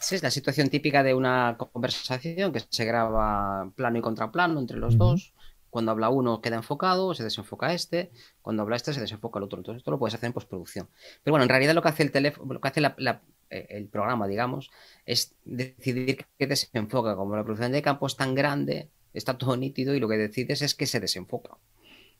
Sí, 0.00 0.14
es 0.14 0.22
la 0.22 0.30
situación 0.30 0.68
típica 0.68 1.02
de 1.02 1.14
una 1.14 1.56
conversación 1.58 2.52
que 2.52 2.60
se 2.68 2.84
graba 2.84 3.70
plano 3.76 3.98
y 3.98 4.02
contraplano 4.02 4.58
entre 4.58 4.78
los 4.78 4.96
dos. 4.96 5.34
Cuando 5.70 5.90
habla 5.90 6.08
uno 6.08 6.40
queda 6.40 6.56
enfocado, 6.56 7.14
se 7.14 7.24
desenfoca 7.24 7.72
este. 7.72 8.10
Cuando 8.42 8.62
habla 8.62 8.76
este 8.76 8.92
se 8.92 9.00
desenfoca 9.00 9.38
el 9.38 9.44
otro. 9.44 9.58
Entonces 9.58 9.80
esto 9.80 9.90
lo 9.90 9.98
puedes 9.98 10.14
hacer 10.14 10.28
en 10.28 10.32
postproducción. 10.32 10.88
Pero 11.22 11.32
bueno, 11.32 11.42
en 11.42 11.48
realidad 11.48 11.74
lo 11.74 11.82
que 11.82 11.88
hace 11.88 12.02
el 12.02 12.12
teléfono, 12.12 12.52
lo 12.52 12.60
que 12.60 12.68
hace 12.68 12.80
eh, 12.80 13.66
el 13.70 13.88
programa, 13.88 14.26
digamos, 14.28 14.70
es 15.04 15.34
decidir 15.44 16.24
qué 16.38 16.46
desenfoca. 16.46 17.16
Como 17.16 17.36
la 17.36 17.44
producción 17.44 17.72
de 17.72 17.82
campo 17.82 18.06
es 18.06 18.16
tan 18.16 18.34
grande, 18.34 18.90
está 19.12 19.36
todo 19.36 19.56
nítido 19.56 19.94
y 19.94 20.00
lo 20.00 20.08
que 20.08 20.16
decides 20.16 20.62
es 20.62 20.74
que 20.74 20.86
se 20.86 21.00
desenfoca. 21.00 21.56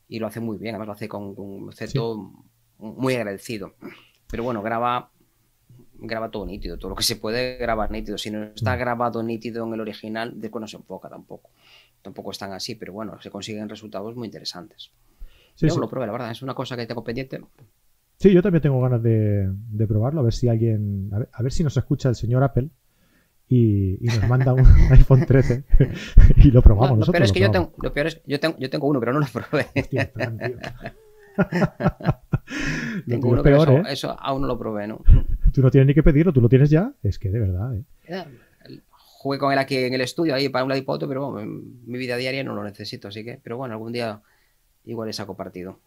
Y 0.07 0.19
lo 0.19 0.27
hace 0.27 0.39
muy 0.39 0.57
bien, 0.57 0.75
además 0.75 0.87
lo 0.87 0.93
hace 0.93 1.07
con 1.07 1.33
un 1.37 1.71
efecto 1.71 2.31
muy 2.77 3.15
agradecido. 3.15 3.75
Pero 4.27 4.43
bueno, 4.43 4.61
graba 4.61 5.11
graba 5.99 6.29
todo 6.29 6.45
nítido, 6.45 6.77
todo 6.77 6.89
lo 6.89 6.95
que 6.95 7.03
se 7.03 7.15
puede 7.15 7.57
grabar 7.57 7.91
nítido. 7.91 8.17
Si 8.17 8.31
no 8.31 8.43
está 8.43 8.75
mm. 8.75 8.79
grabado 8.79 9.23
nítido 9.23 9.65
en 9.65 9.73
el 9.73 9.81
original, 9.81 10.33
después 10.35 10.61
no 10.61 10.67
se 10.67 10.77
enfoca 10.77 11.09
tampoco. 11.09 11.51
Tampoco 12.01 12.31
están 12.31 12.53
así, 12.53 12.75
pero 12.75 12.93
bueno, 12.93 13.19
se 13.21 13.29
consiguen 13.29 13.69
resultados 13.69 14.15
muy 14.15 14.27
interesantes. 14.27 14.91
Sí, 15.55 15.67
yo 15.67 15.77
lo 15.77 15.89
probé, 15.89 16.05
la 16.05 16.11
verdad, 16.11 16.31
es 16.31 16.41
una 16.41 16.53
cosa 16.53 16.75
que 16.75 16.85
tengo 16.85 17.03
pendiente. 17.03 17.41
Sí, 18.17 18.31
yo 18.33 18.41
también 18.41 18.61
tengo 18.61 18.79
ganas 18.81 19.01
de, 19.01 19.49
probarlo, 19.87 20.21
a 20.21 20.23
ver 20.23 20.33
si 20.33 20.47
alguien, 20.47 21.09
a 21.31 21.41
ver, 21.41 21.51
si 21.51 21.63
nos 21.63 21.75
escucha 21.77 22.09
el 22.09 22.15
señor 22.15 22.43
Apple 22.43 22.69
y, 23.47 23.97
nos 24.01 24.27
manda 24.27 24.53
un 24.53 24.65
iPhone 24.91 25.25
13 25.25 25.63
y 26.37 26.51
lo 26.51 26.61
probamos 26.61 26.99
nosotros. 26.99 27.13
Pero 27.13 27.25
es 27.25 27.31
que 27.31 27.39
yo 27.39 27.51
tengo, 27.51 27.71
lo 27.81 27.93
peor 27.93 28.07
es 28.07 28.21
yo 28.25 28.39
tengo, 28.39 28.57
yo 28.57 28.69
tengo 28.69 28.87
uno, 28.87 28.99
pero 28.99 29.13
no 29.13 29.19
lo 29.19 29.27
probé. 29.27 29.67
Tengo 33.07 33.29
uno, 33.29 33.43
peor, 33.43 33.69
¿eh? 33.69 33.83
eso, 33.89 34.15
aún 34.19 34.41
no 34.41 34.47
lo 34.47 34.57
probé, 34.57 34.87
¿no? 34.87 35.03
Tú 35.53 35.61
no 35.61 35.71
tienes 35.71 35.87
ni 35.87 35.93
que 35.93 36.03
pedirlo, 36.03 36.33
tú 36.33 36.41
lo 36.41 36.49
tienes 36.49 36.69
ya. 36.69 36.93
Es 37.03 37.19
que 37.19 37.29
de 37.29 37.39
verdad, 37.39 37.75
¿eh? 37.75 37.83
Jugué 39.19 39.39
con 39.39 39.51
él 39.51 39.57
aquí 39.57 39.75
en 39.77 39.93
el 39.93 40.01
estudio, 40.01 40.35
ahí 40.35 40.49
para 40.49 40.63
un 40.63 40.69
lado 40.69 40.79
y 40.79 40.83
para 40.83 40.95
otro, 40.97 41.07
pero 41.07 41.31
bueno, 41.31 41.41
en 41.41 41.81
mi 41.87 41.97
vida 41.97 42.15
diaria 42.15 42.43
no 42.43 42.53
lo 42.53 42.63
necesito, 42.63 43.07
así 43.07 43.23
que, 43.23 43.39
pero 43.41 43.57
bueno, 43.57 43.73
algún 43.73 43.91
día 43.91 44.21
igual 44.83 45.07
le 45.07 45.13
saco 45.13 45.35
partido. 45.35 45.79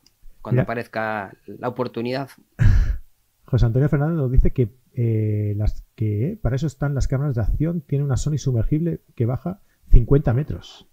Cuando 0.42 0.62
aparezca 0.62 1.32
la 1.46 1.68
oportunidad. 1.68 2.30
José 3.44 3.66
Antonio 3.66 3.88
Fernández 3.88 4.16
nos 4.16 4.32
dice 4.32 4.50
que, 4.50 4.70
eh, 4.94 5.54
las, 5.56 5.84
que 5.94 6.38
para 6.42 6.56
eso 6.56 6.66
están 6.66 6.94
las 6.94 7.06
cámaras 7.06 7.36
de 7.36 7.42
acción. 7.42 7.80
Tiene 7.80 8.04
una 8.04 8.16
Sony 8.16 8.38
sumergible 8.38 9.00
que 9.14 9.26
baja 9.26 9.60
50 9.92 10.34
metros. 10.34 10.87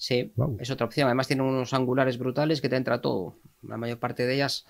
Sí, 0.00 0.32
es 0.58 0.70
otra 0.70 0.86
opción. 0.86 1.08
Además 1.08 1.26
tiene 1.26 1.42
unos 1.42 1.74
angulares 1.74 2.16
brutales 2.16 2.62
que 2.62 2.70
te 2.70 2.76
entra 2.76 3.02
todo. 3.02 3.36
La 3.62 3.76
mayor 3.76 3.98
parte 3.98 4.24
de 4.24 4.34
ellas 4.34 4.64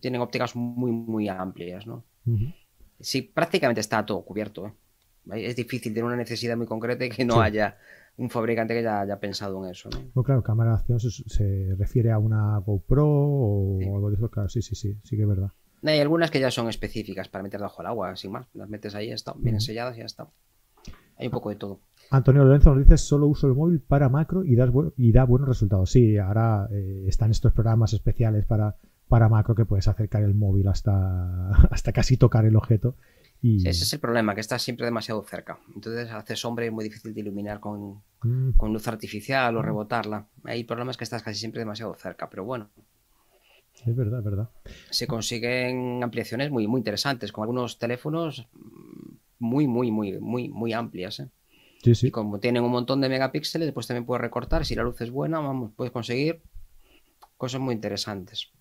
tienen 0.00 0.22
ópticas 0.22 0.56
muy, 0.56 0.90
muy 0.90 1.28
amplias, 1.28 1.86
¿no? 1.86 2.04
Sí, 2.98 3.20
prácticamente 3.20 3.82
está 3.82 4.06
todo 4.06 4.24
cubierto. 4.24 4.68
¿eh? 4.68 5.46
Es 5.46 5.56
difícil 5.56 5.92
tener 5.92 6.04
una 6.04 6.16
necesidad 6.16 6.56
muy 6.56 6.64
concreta 6.64 7.04
y 7.04 7.10
que 7.10 7.22
no 7.22 7.42
haya 7.42 7.76
un 8.16 8.30
fabricante 8.30 8.72
que 8.72 8.82
ya 8.82 9.02
haya 9.02 9.20
pensado 9.20 9.62
en 9.62 9.72
eso. 9.72 9.90
¿no? 10.14 10.22
claro, 10.22 10.42
cámara 10.42 10.70
de 10.70 10.76
acción 10.94 11.00
se, 11.00 11.74
refiere 11.76 12.10
a 12.10 12.16
una 12.16 12.56
GoPro 12.56 13.06
o 13.06 13.78
algo 13.94 14.08
de 14.08 14.16
eso. 14.16 14.30
Claro, 14.30 14.48
sí, 14.48 14.62
sí, 14.62 14.74
sí, 14.74 14.96
sí 15.04 15.16
que 15.16 15.22
es 15.22 15.28
verdad. 15.28 15.50
Hay 15.82 16.00
algunas 16.00 16.30
que 16.30 16.40
ya 16.40 16.50
son 16.50 16.70
específicas 16.70 17.28
para 17.28 17.44
meter 17.44 17.60
bajo 17.60 17.82
el 17.82 17.88
agua, 17.88 18.16
sin 18.16 18.32
más. 18.32 18.46
Las 18.54 18.70
metes 18.70 18.94
ahí, 18.94 19.08
ya 19.08 19.16
está, 19.16 19.34
vienen 19.36 19.60
selladas 19.60 19.96
y 19.96 19.98
ya 19.98 20.06
está. 20.06 20.28
Hay 21.18 21.26
un 21.26 21.32
poco 21.32 21.50
de 21.50 21.56
todo. 21.56 21.80
Antonio 22.12 22.44
Lorenzo 22.44 22.74
nos 22.74 22.84
dice, 22.84 22.98
solo 22.98 23.26
uso 23.26 23.46
el 23.46 23.54
móvil 23.54 23.80
para 23.80 24.10
macro 24.10 24.44
y 24.44 24.54
da, 24.54 24.70
y 24.98 25.12
da 25.12 25.24
buenos 25.24 25.48
resultados. 25.48 25.90
Sí, 25.90 26.18
ahora 26.18 26.68
eh, 26.70 27.06
están 27.08 27.30
estos 27.30 27.54
programas 27.54 27.94
especiales 27.94 28.44
para, 28.44 28.76
para 29.08 29.30
macro 29.30 29.54
que 29.54 29.64
puedes 29.64 29.88
acercar 29.88 30.22
el 30.22 30.34
móvil 30.34 30.68
hasta, 30.68 31.48
hasta 31.70 31.92
casi 31.92 32.18
tocar 32.18 32.44
el 32.44 32.56
objeto. 32.56 32.96
Y... 33.40 33.66
ese 33.66 33.84
es 33.84 33.92
el 33.94 33.98
problema, 33.98 34.34
que 34.34 34.42
estás 34.42 34.62
siempre 34.62 34.84
demasiado 34.84 35.22
cerca. 35.22 35.58
Entonces 35.74 36.10
hace 36.10 36.36
sombra 36.36 36.66
y 36.66 36.68
es 36.68 36.74
muy 36.74 36.84
difícil 36.84 37.14
de 37.14 37.20
iluminar 37.20 37.60
con, 37.60 38.02
mm. 38.22 38.66
luz 38.66 38.86
artificial 38.88 39.56
o 39.56 39.60
mm. 39.60 39.64
rebotarla. 39.64 40.28
Hay 40.44 40.64
problemas 40.64 40.98
que 40.98 41.04
estás 41.04 41.22
casi 41.22 41.40
siempre 41.40 41.60
demasiado 41.60 41.94
cerca, 41.94 42.28
pero 42.28 42.44
bueno. 42.44 42.68
Es 43.86 43.96
verdad, 43.96 44.18
es 44.18 44.24
verdad. 44.24 44.50
Se 44.90 45.06
consiguen 45.06 46.02
ampliaciones 46.04 46.50
muy, 46.50 46.68
muy 46.68 46.80
interesantes, 46.80 47.32
con 47.32 47.42
algunos 47.42 47.78
teléfonos 47.78 48.46
muy, 49.38 49.66
muy, 49.66 49.90
muy, 49.90 50.20
muy, 50.20 50.50
muy 50.50 50.72
amplias. 50.74 51.20
¿eh? 51.20 51.30
Y 51.84 52.10
como 52.10 52.38
tienen 52.38 52.62
un 52.62 52.70
montón 52.70 53.00
de 53.00 53.08
megapíxeles, 53.08 53.66
después 53.66 53.86
también 53.86 54.06
puedes 54.06 54.20
recortar. 54.20 54.64
Si 54.64 54.74
la 54.74 54.82
luz 54.82 55.00
es 55.00 55.10
buena, 55.10 55.40
vamos, 55.40 55.72
puedes 55.76 55.92
conseguir 55.92 56.42
cosas 57.36 57.60
muy 57.60 57.74
interesantes. 57.74 58.52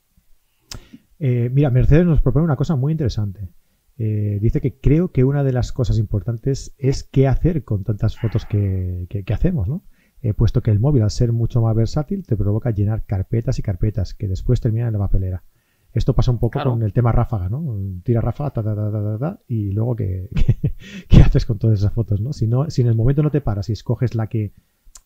Eh, 1.19 1.49
mira, 1.53 1.69
Mercedes 1.69 2.05
nos 2.05 2.21
propone 2.21 2.45
una 2.45 2.55
cosa 2.55 2.75
muy 2.75 2.91
interesante. 2.91 3.49
Eh, 3.97 4.39
dice 4.41 4.61
que 4.61 4.79
creo 4.79 5.11
que 5.11 5.23
una 5.23 5.43
de 5.43 5.53
las 5.53 5.71
cosas 5.71 5.99
importantes 5.99 6.73
es 6.79 7.03
qué 7.03 7.27
hacer 7.27 7.63
con 7.63 7.83
tantas 7.83 8.17
fotos 8.17 8.45
que, 8.45 9.05
que, 9.07 9.33
hacemos, 9.33 9.67
¿no? 9.67 9.83
Eh, 10.23 10.33
puesto 10.33 10.61
que 10.61 10.71
el 10.71 10.79
móvil, 10.79 11.03
al 11.03 11.11
ser 11.11 11.31
mucho 11.31 11.61
más 11.61 11.75
versátil, 11.75 12.25
te 12.25 12.35
provoca 12.35 12.71
llenar 12.71 13.05
carpetas 13.05 13.59
y 13.59 13.61
carpetas 13.61 14.15
que 14.15 14.27
después 14.27 14.61
terminan 14.61 14.87
en 14.87 14.93
la 14.93 14.99
papelera. 14.99 15.43
Esto 15.93 16.13
pasa 16.13 16.31
un 16.31 16.39
poco 16.39 16.61
con 16.63 16.83
el 16.83 16.93
tema 16.93 17.11
ráfaga, 17.11 17.49
¿no? 17.49 17.77
Tira 18.03 18.21
ráfaga, 18.21 18.51
ta, 18.51 18.63
ta, 18.63 18.75
ta, 18.75 19.17
ta, 19.19 19.39
y 19.47 19.71
luego 19.71 19.95
¿qué, 19.95 20.29
qué, 21.09 21.21
haces 21.21 21.45
con 21.45 21.59
todas 21.59 21.79
esas 21.79 21.91
fotos, 21.91 22.21
¿no? 22.21 22.31
Si, 22.31 22.47
no, 22.47 22.69
si 22.69 22.81
en 22.81 22.87
el 22.87 22.95
momento 22.95 23.23
no 23.23 23.31
te 23.31 23.41
paras 23.41 23.69
y 23.69 23.73
escoges 23.73 24.15
la 24.15 24.27
que 24.27 24.53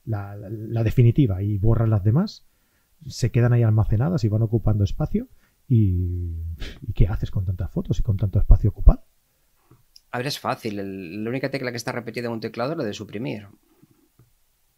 la, 0.05 0.83
definitiva 0.83 1.41
y 1.41 1.57
borras 1.57 1.89
las 1.89 2.03
demás, 2.03 2.45
se 3.07 3.31
quedan 3.31 3.53
ahí 3.53 3.63
almacenadas 3.63 4.23
y 4.23 4.29
van 4.29 4.43
ocupando 4.43 4.83
espacio. 4.83 5.27
Y, 5.67 6.35
qué 6.93 7.07
haces 7.07 7.31
con 7.31 7.45
tantas 7.45 7.71
fotos 7.71 7.99
y 7.99 8.03
con 8.03 8.17
tanto 8.17 8.39
espacio 8.39 8.69
ocupado? 8.69 9.03
A 10.11 10.19
ver, 10.19 10.27
es 10.27 10.39
fácil. 10.39 11.23
la 11.23 11.29
única 11.29 11.49
tecla 11.49 11.71
que 11.71 11.77
está 11.77 11.91
repetida 11.91 12.27
en 12.27 12.33
un 12.33 12.39
teclado 12.39 12.73
es 12.73 12.77
la 12.77 12.83
de 12.83 12.93
suprimir. 12.93 13.47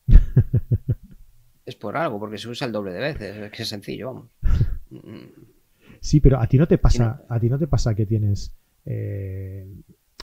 es 1.66 1.76
por 1.76 1.98
algo, 1.98 2.18
porque 2.18 2.38
se 2.38 2.48
usa 2.48 2.66
el 2.66 2.72
doble 2.72 2.94
de 2.94 3.00
veces. 3.00 3.36
Es 3.36 3.52
que 3.52 3.64
es 3.64 3.70
sencillo, 3.70 4.08
vamos. 4.08 4.30
Sí, 6.02 6.20
pero 6.20 6.40
a 6.40 6.48
ti 6.48 6.58
no 6.58 6.68
te 6.68 6.78
pasa, 6.78 7.24
a 7.28 7.40
ti 7.40 7.50
no 7.50 7.58
te 7.60 7.68
pasa 7.68 7.96
que 7.96 8.06
tienes, 8.06 8.56
eh, 8.86 9.68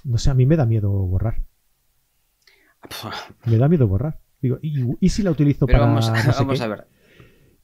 no 0.04 0.18
sé, 0.18 0.30
a 0.30 0.34
mí 0.34 0.46
me 0.46 0.56
da 0.56 0.66
miedo 0.66 0.90
borrar. 0.90 1.42
me 3.46 3.56
da 3.56 3.68
miedo 3.68 3.88
borrar. 3.88 4.20
Digo, 4.40 4.58
¿y, 4.60 5.08
si 5.08 5.22
la 5.22 5.30
utilizo 5.30 5.66
para. 5.66 5.86
Vamos, 5.86 6.10
vamos 6.38 6.60
a 6.60 6.68
ver. 6.68 6.86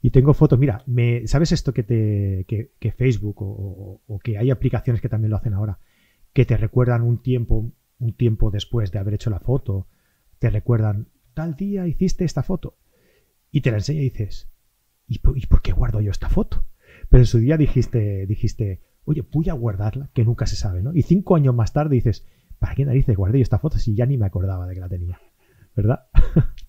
Y 0.03 0.11
tengo 0.11 0.33
fotos, 0.33 0.59
mira, 0.59 0.83
me, 0.87 1.27
¿sabes 1.27 1.53
esto 1.53 1.75
que 1.75 1.83
te 1.83 2.47
que, 2.47 2.93
Facebook 2.93 3.37
o, 3.41 4.21
que 4.23 4.39
hay 4.39 4.51
aplicaciones 4.51 5.03
que 5.03 5.11
también 5.11 5.31
lo 5.31 5.37
hacen 5.37 5.53
ahora? 5.53 5.79
Que 6.33 6.47
te 6.47 6.57
recuerdan 6.57 7.03
un 7.03 7.23
tiempo, 7.23 7.71
un 7.99 8.13
tiempo 8.15 8.51
después 8.51 8.93
de 8.93 8.99
haber 8.99 9.15
hecho 9.15 9.29
la 9.29 9.41
foto, 9.41 9.89
te 10.39 10.49
recuerdan, 10.49 11.09
tal 11.35 11.55
día 11.55 11.87
hiciste 11.87 12.25
esta 12.25 12.43
foto. 12.43 12.79
Y 13.51 13.61
te 13.61 13.71
la 13.71 13.79
enseña 13.79 14.01
y 14.01 14.11
dices, 14.11 14.49
¿y 15.07 15.19
por, 15.19 15.61
qué 15.61 15.73
guardo 15.73 16.01
yo 16.01 16.11
esta 16.11 16.31
foto? 16.31 16.65
Pero 17.11 17.23
en 17.23 17.27
su 17.27 17.39
día 17.39 17.57
dijiste, 17.57 18.25
dijiste, 18.27 18.81
oye, 19.05 19.23
voy 19.31 19.49
a 19.51 19.55
guardarla, 19.55 20.11
que 20.15 20.25
nunca 20.25 20.47
se 20.47 20.57
sabe, 20.57 20.83
¿no? 20.83 20.95
Y 20.95 21.03
cinco 21.03 21.37
años 21.37 21.55
más 21.55 21.73
tarde 21.73 21.97
dices, 21.97 22.25
¿para 22.59 22.75
qué 22.75 22.85
narices 22.85 23.17
guardé 23.17 23.39
yo 23.39 23.43
esta 23.43 23.59
foto 23.59 23.79
si 23.79 23.95
ya 23.95 24.07
ni 24.07 24.17
me 24.17 24.27
acordaba 24.27 24.67
de 24.67 24.75
que 24.75 24.81
la 24.81 24.89
tenía? 24.89 25.21
¿Verdad? 25.75 26.07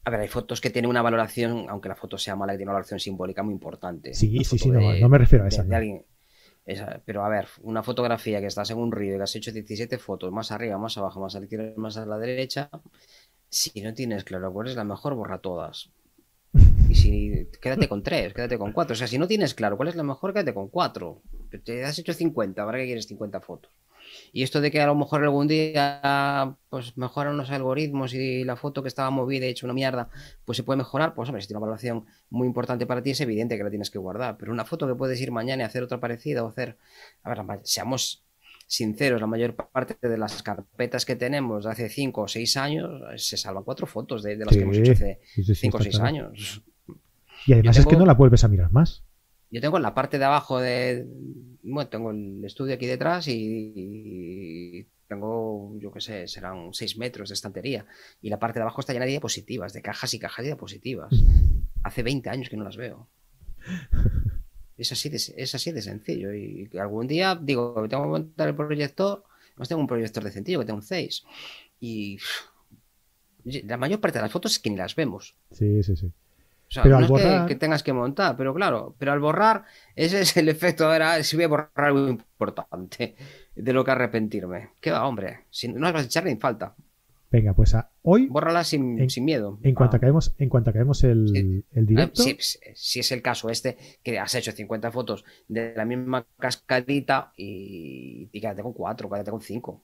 A 0.04 0.10
ver, 0.10 0.22
hay 0.22 0.28
fotos 0.28 0.60
que 0.60 0.72
tienen 0.72 0.90
una 0.90 1.02
valoración, 1.02 1.66
aunque 1.70 1.90
la 1.90 1.96
foto 1.96 2.18
sea 2.18 2.36
mala, 2.36 2.54
que 2.54 2.58
tiene 2.58 2.70
una 2.70 2.74
valoración 2.74 3.00
simbólica 3.00 3.44
muy 3.44 3.54
importante. 3.54 4.14
Sí, 4.14 4.44
sí, 4.44 4.58
sí, 4.58 4.70
no, 4.70 5.10
me 5.10 5.18
refiero 5.18 5.46
a 5.46 5.48
esa. 5.48 7.02
pero 7.06 7.24
a 7.24 7.30
ver, 7.30 7.48
una 7.62 7.84
fotografía 7.84 8.40
que 8.40 8.48
estás 8.48 8.72
en 8.72 8.78
un 8.80 8.92
río 8.92 9.14
y 9.14 9.18
que 9.18 9.24
has 9.24 9.36
hecho 9.36 9.52
17 9.52 10.00
fotos, 10.00 10.32
más 10.32 10.52
arriba, 10.52 10.78
más 10.80 10.98
abajo, 10.98 11.20
más 11.20 11.36
a 11.36 11.40
la 11.40 11.46
izquierda, 11.46 11.74
más 11.78 11.98
a 11.98 12.06
la 12.06 12.18
derecha, 12.18 12.70
si 13.50 13.82
no 13.82 13.94
tienes 13.94 14.24
claro 14.24 14.52
cuál 14.52 14.70
es 14.70 14.76
la 14.76 14.86
mejor, 14.86 15.14
borra 15.14 15.40
todas. 15.40 15.92
Y 16.92 16.96
si 16.96 17.48
quédate 17.62 17.88
con 17.88 18.04
tres, 18.04 18.34
quédate 18.34 18.58
con 18.58 18.74
cuatro. 18.74 18.94
O 18.94 18.98
sea, 18.98 19.08
si 19.08 19.18
no 19.18 19.26
tienes 19.26 19.54
claro 19.54 19.78
cuál 19.78 19.88
es 19.88 19.96
la 19.96 20.04
mejor, 20.04 20.34
quédate 20.34 20.54
con 20.54 20.68
cuatro. 20.68 21.22
Te 21.64 21.86
has 21.86 21.98
hecho 21.98 22.14
50, 22.14 22.66
¿para 22.66 22.78
qué 22.80 22.86
quieres 22.86 23.08
50 23.08 23.40
fotos? 23.40 23.72
Y 24.34 24.44
esto 24.44 24.60
de 24.60 24.72
que 24.72 24.82
a 24.82 24.88
lo 24.88 24.96
mejor 24.96 25.24
algún 25.24 25.48
día 25.48 26.58
pues 26.70 26.98
mejoran 26.98 27.38
los 27.38 27.50
algoritmos 27.50 28.14
y 28.14 28.44
la 28.44 28.58
foto 28.58 28.82
que 28.82 28.90
estaba 28.90 29.10
movida 29.10 29.46
y 29.46 29.50
hecho 29.50 29.66
una 29.66 29.74
mierda, 29.74 30.10
pues 30.44 30.58
se 30.58 30.64
puede 30.64 30.80
mejorar, 30.80 31.14
pues 31.14 31.30
hombre, 31.30 31.42
si 31.42 31.48
tiene 31.48 31.60
una 31.60 31.68
valoración 31.68 32.06
muy 32.30 32.46
importante 32.46 32.86
para 32.86 33.02
ti, 33.02 33.12
es 33.12 33.22
evidente 33.22 33.56
que 33.56 33.64
la 33.64 33.70
tienes 33.70 33.90
que 33.90 33.98
guardar. 33.98 34.36
Pero 34.38 34.52
una 34.52 34.66
foto 34.66 34.86
que 34.86 34.96
puedes 34.96 35.22
ir 35.22 35.32
mañana 35.32 35.64
y 35.64 35.66
hacer 35.66 35.84
otra 35.84 36.02
parecida 36.02 36.44
o 36.44 36.50
hacer. 36.50 36.78
A 37.24 37.34
ver, 37.34 37.62
seamos 37.64 38.26
sinceros, 38.68 39.22
la 39.22 39.28
mayor 39.28 39.56
parte 39.56 39.96
de 40.06 40.18
las 40.18 40.44
carpetas 40.44 41.06
que 41.06 41.16
tenemos 41.16 41.64
de 41.64 41.72
hace 41.72 41.90
5 41.90 42.22
o 42.22 42.28
6 42.28 42.58
años 42.58 43.02
se 43.18 43.38
salvan 43.38 43.64
cuatro 43.64 43.88
fotos 43.88 44.24
de, 44.24 44.36
las 44.38 44.50
que 44.50 44.62
hemos 44.62 44.78
hecho 44.78 44.92
hace 44.92 45.22
5 45.36 45.78
o 45.78 45.82
6 45.82 46.00
años. 46.00 46.64
Y 47.46 47.54
además 47.54 47.78
es 47.78 47.86
que 47.86 47.96
no 47.96 48.06
la 48.06 48.14
vuelves 48.14 48.44
a 48.44 48.48
mirar 48.48 48.72
más. 48.72 49.04
Yo 49.50 49.60
tengo 49.60 49.78
en 49.78 49.84
la 49.84 49.94
parte 49.94 50.18
de 50.18 50.26
abajo 50.26 50.60
de. 50.60 51.06
Bueno, 51.64 51.90
tengo 51.90 52.12
el 52.12 52.44
estudio 52.46 52.74
aquí 52.74 52.88
detrás 52.88 53.28
y, 53.28 54.88
tengo, 55.08 55.78
yo 55.80 55.92
qué 55.92 56.00
sé, 56.00 56.28
serán 56.28 56.74
6 56.74 56.98
metros 56.98 57.30
de 57.30 57.36
estantería. 57.36 57.86
Y 58.22 58.30
la 58.30 58.40
parte 58.40 58.60
de 58.60 58.64
abajo 58.64 58.80
está 58.80 58.94
llena 58.94 59.06
de 59.06 59.12
diapositivas, 59.12 59.74
de 59.74 59.82
cajas 59.82 60.14
y 60.14 60.20
cajas 60.20 60.44
de 60.44 60.52
diapositivas. 60.52 61.14
Hace 61.84 62.02
20 62.04 62.30
años 62.30 62.50
que 62.50 62.58
no 62.58 62.64
las 62.64 62.78
veo. 62.78 63.10
Es 64.78 64.92
así 64.92 65.10
de, 65.10 65.18
es 65.18 65.54
así 65.54 65.72
de 65.72 65.82
sencillo. 65.82 66.34
Y 66.34 66.70
algún 66.80 67.08
día, 67.08 67.38
digo, 67.40 67.88
tengo 67.90 68.04
que 68.04 68.10
montar 68.10 68.48
el 68.48 68.56
proyector. 68.56 69.24
No 69.58 69.66
tengo 69.66 69.82
un 69.82 69.88
proyector 69.88 70.24
de 70.24 70.32
sencillo, 70.32 70.60
que 70.60 70.66
tengo 70.66 70.78
un 70.78 70.84
6. 70.84 71.24
Y 71.80 72.18
la 73.44 73.78
mayor 73.78 74.00
parte 74.00 74.18
de 74.18 74.24
las 74.24 74.32
fotos 74.32 74.54
es 74.54 74.60
que 74.60 74.70
ni 74.70 74.78
las 74.78 74.96
vemos. 74.96 75.36
Sí, 75.52 75.84
sí, 75.84 75.96
sí 75.96 76.12
pero 76.82 77.00
no 77.00 77.18
es 77.18 77.48
que, 77.48 77.56
tengas 77.56 77.84
que 77.84 77.94
montar, 77.94 78.38
pero 78.38 78.54
claro, 78.54 78.96
pero 78.98 79.12
al 79.12 79.20
borrar, 79.20 79.66
ese 79.96 80.22
es 80.22 80.38
el 80.38 80.50
efecto. 80.50 80.86
Ahora, 80.86 81.22
si 81.24 81.36
voy 81.36 81.46
a 81.46 81.50
borrar 81.50 81.72
algo 81.76 82.08
importante 82.08 83.16
de 83.56 83.74
lo 83.74 83.84
que 83.84 83.92
arrepentirme. 83.92 84.70
¿Qué 84.80 84.92
va, 84.92 85.06
hombre? 85.08 85.42
Si 85.50 85.68
no 85.68 85.80
las 85.80 85.94
vas 85.94 86.04
a 86.04 86.06
echar 86.06 86.26
ni 86.26 86.36
falta. 86.36 86.76
Venga, 87.32 87.54
pues 87.54 87.74
hoy. 88.02 88.28
Bórrala 88.28 88.66
sin, 88.66 89.10
sin 89.10 89.24
miedo. 89.24 89.58
En 89.64 89.74
cuanto, 89.74 89.96
acabemos, 89.96 90.36
en 90.38 90.50
cuanto 90.50 90.70
acabemos 90.70 91.04
el, 91.06 91.64
el 91.72 91.86
directo. 91.86 92.24
si 92.74 93.00
es 93.00 93.12
el 93.14 93.22
caso 93.22 93.50
este, 93.50 93.78
que 94.04 94.20
has 94.20 94.36
hecho 94.36 94.52
50 94.52 94.92
fotos 94.92 95.24
de 95.48 95.74
la 95.74 95.86
misma 95.86 96.28
cascadita 96.38 97.32
y, 97.38 98.28
y 98.34 98.42
quédate 98.42 98.64
con 98.64 98.74
cuatro, 98.74 99.10
quédate 99.10 99.32
con 99.32 99.40
cinco. 99.40 99.82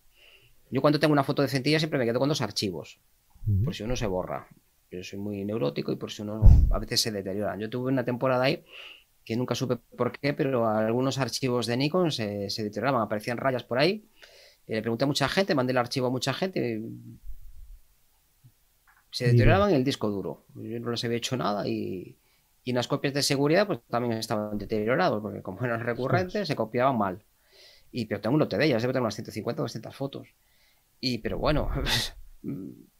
Yo 0.70 0.82
cuando 0.82 1.00
tengo 1.00 1.14
una 1.14 1.24
foto 1.24 1.42
de 1.42 1.48
centilla 1.48 1.80
siempre 1.80 2.00
me 2.00 2.06
quedo 2.06 2.20
con 2.20 2.28
dos 2.28 2.42
archivos. 2.42 3.00
Por 3.64 3.74
si 3.74 3.84
uno 3.84 3.96
se 3.96 4.08
borra. 4.08 4.50
Yo 4.92 5.04
soy 5.04 5.20
muy 5.20 5.44
neurótico 5.44 5.92
y 5.92 5.98
por 5.98 6.12
si 6.12 6.22
uno 6.22 6.42
a 6.72 6.80
veces 6.80 7.02
se 7.02 7.12
deterioran. 7.12 7.60
Yo 7.60 7.70
tuve 7.70 7.92
una 7.92 8.06
temporada 8.06 8.46
ahí 8.46 8.64
que 9.26 9.36
nunca 9.36 9.56
supe 9.56 9.76
por 9.76 10.18
qué, 10.18 10.34
pero 10.34 10.68
algunos 10.70 11.18
archivos 11.18 11.66
de 11.66 11.76
Nikon 11.76 12.14
se, 12.14 12.48
deterioraban, 12.48 13.02
aparecían 13.02 13.38
rayas 13.38 13.64
por 13.64 13.78
ahí. 13.78 14.06
Y 14.66 14.74
le 14.74 14.82
pregunté 14.82 15.04
a 15.04 15.08
mucha 15.08 15.28
gente, 15.28 15.54
mandé 15.54 15.72
el 15.72 15.78
archivo 15.78 16.08
a 16.08 16.10
mucha 16.10 16.34
gente. 16.34 16.82
se 19.12 19.26
deterioraban 19.26 19.72
en 19.72 19.76
el 19.76 19.84
disco 19.84 20.10
duro. 20.10 20.46
Yo 20.56 20.80
no 20.80 20.92
les 20.92 21.04
había 21.04 21.18
hecho 21.18 21.36
nada 21.36 21.68
y, 21.68 22.16
y 22.64 22.70
en 22.72 22.76
las 22.76 22.88
copias 22.88 23.14
de 23.14 23.24
seguridad 23.24 23.68
pues 23.68 23.80
también 23.90 24.14
estaban 24.14 24.58
deteriorados, 24.58 25.22
porque 25.22 25.42
como 25.42 25.64
eran 25.66 25.82
recurrentes, 25.82 26.48
se 26.48 26.56
copiaban 26.56 26.98
mal. 26.98 27.22
Y, 27.92 28.06
pero 28.06 28.22
tengo 28.22 28.36
un 28.36 28.40
lote 28.40 28.58
de 28.58 28.66
ellas, 28.66 28.82
debo 28.82 28.94
tener 28.94 29.04
unas 29.04 29.16
150 29.16 29.62
o 29.62 29.66
200 29.66 29.96
fotos. 29.96 30.28
Y, 31.00 31.20
pero 31.20 31.38
bueno, 31.38 31.70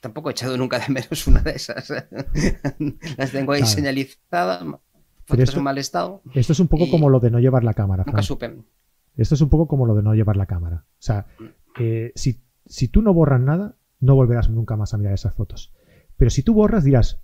Tampoco 0.00 0.28
he 0.28 0.32
echado 0.32 0.56
nunca 0.56 0.78
de 0.78 0.88
menos 0.88 1.26
una 1.26 1.40
de 1.40 1.52
esas. 1.52 1.90
Las 3.16 3.32
tengo 3.32 3.52
ahí 3.52 3.64
señalizadas, 3.64 4.64
fotos 5.24 5.56
en 5.56 5.62
mal 5.62 5.78
estado. 5.78 6.22
Esto 6.32 6.52
es 6.52 6.60
un 6.60 6.68
poco 6.68 6.88
como 6.90 7.10
lo 7.10 7.20
de 7.20 7.30
no 7.30 7.40
llevar 7.40 7.64
la 7.64 7.74
cámara. 7.74 8.04
Nunca 8.06 8.22
supe. 8.22 8.54
Esto 9.16 9.34
es 9.34 9.40
un 9.40 9.48
poco 9.48 9.66
como 9.66 9.86
lo 9.86 9.94
de 9.94 10.02
no 10.02 10.14
llevar 10.14 10.36
la 10.36 10.46
cámara. 10.46 10.84
O 10.86 11.02
sea, 11.02 11.26
eh, 11.78 12.12
si, 12.14 12.40
si 12.66 12.88
tú 12.88 13.02
no 13.02 13.12
borras 13.12 13.40
nada, 13.40 13.76
no 14.00 14.14
volverás 14.14 14.50
nunca 14.50 14.76
más 14.76 14.94
a 14.94 14.98
mirar 14.98 15.14
esas 15.14 15.34
fotos. 15.34 15.72
Pero 16.16 16.30
si 16.30 16.42
tú 16.42 16.54
borras, 16.54 16.84
dirás, 16.84 17.20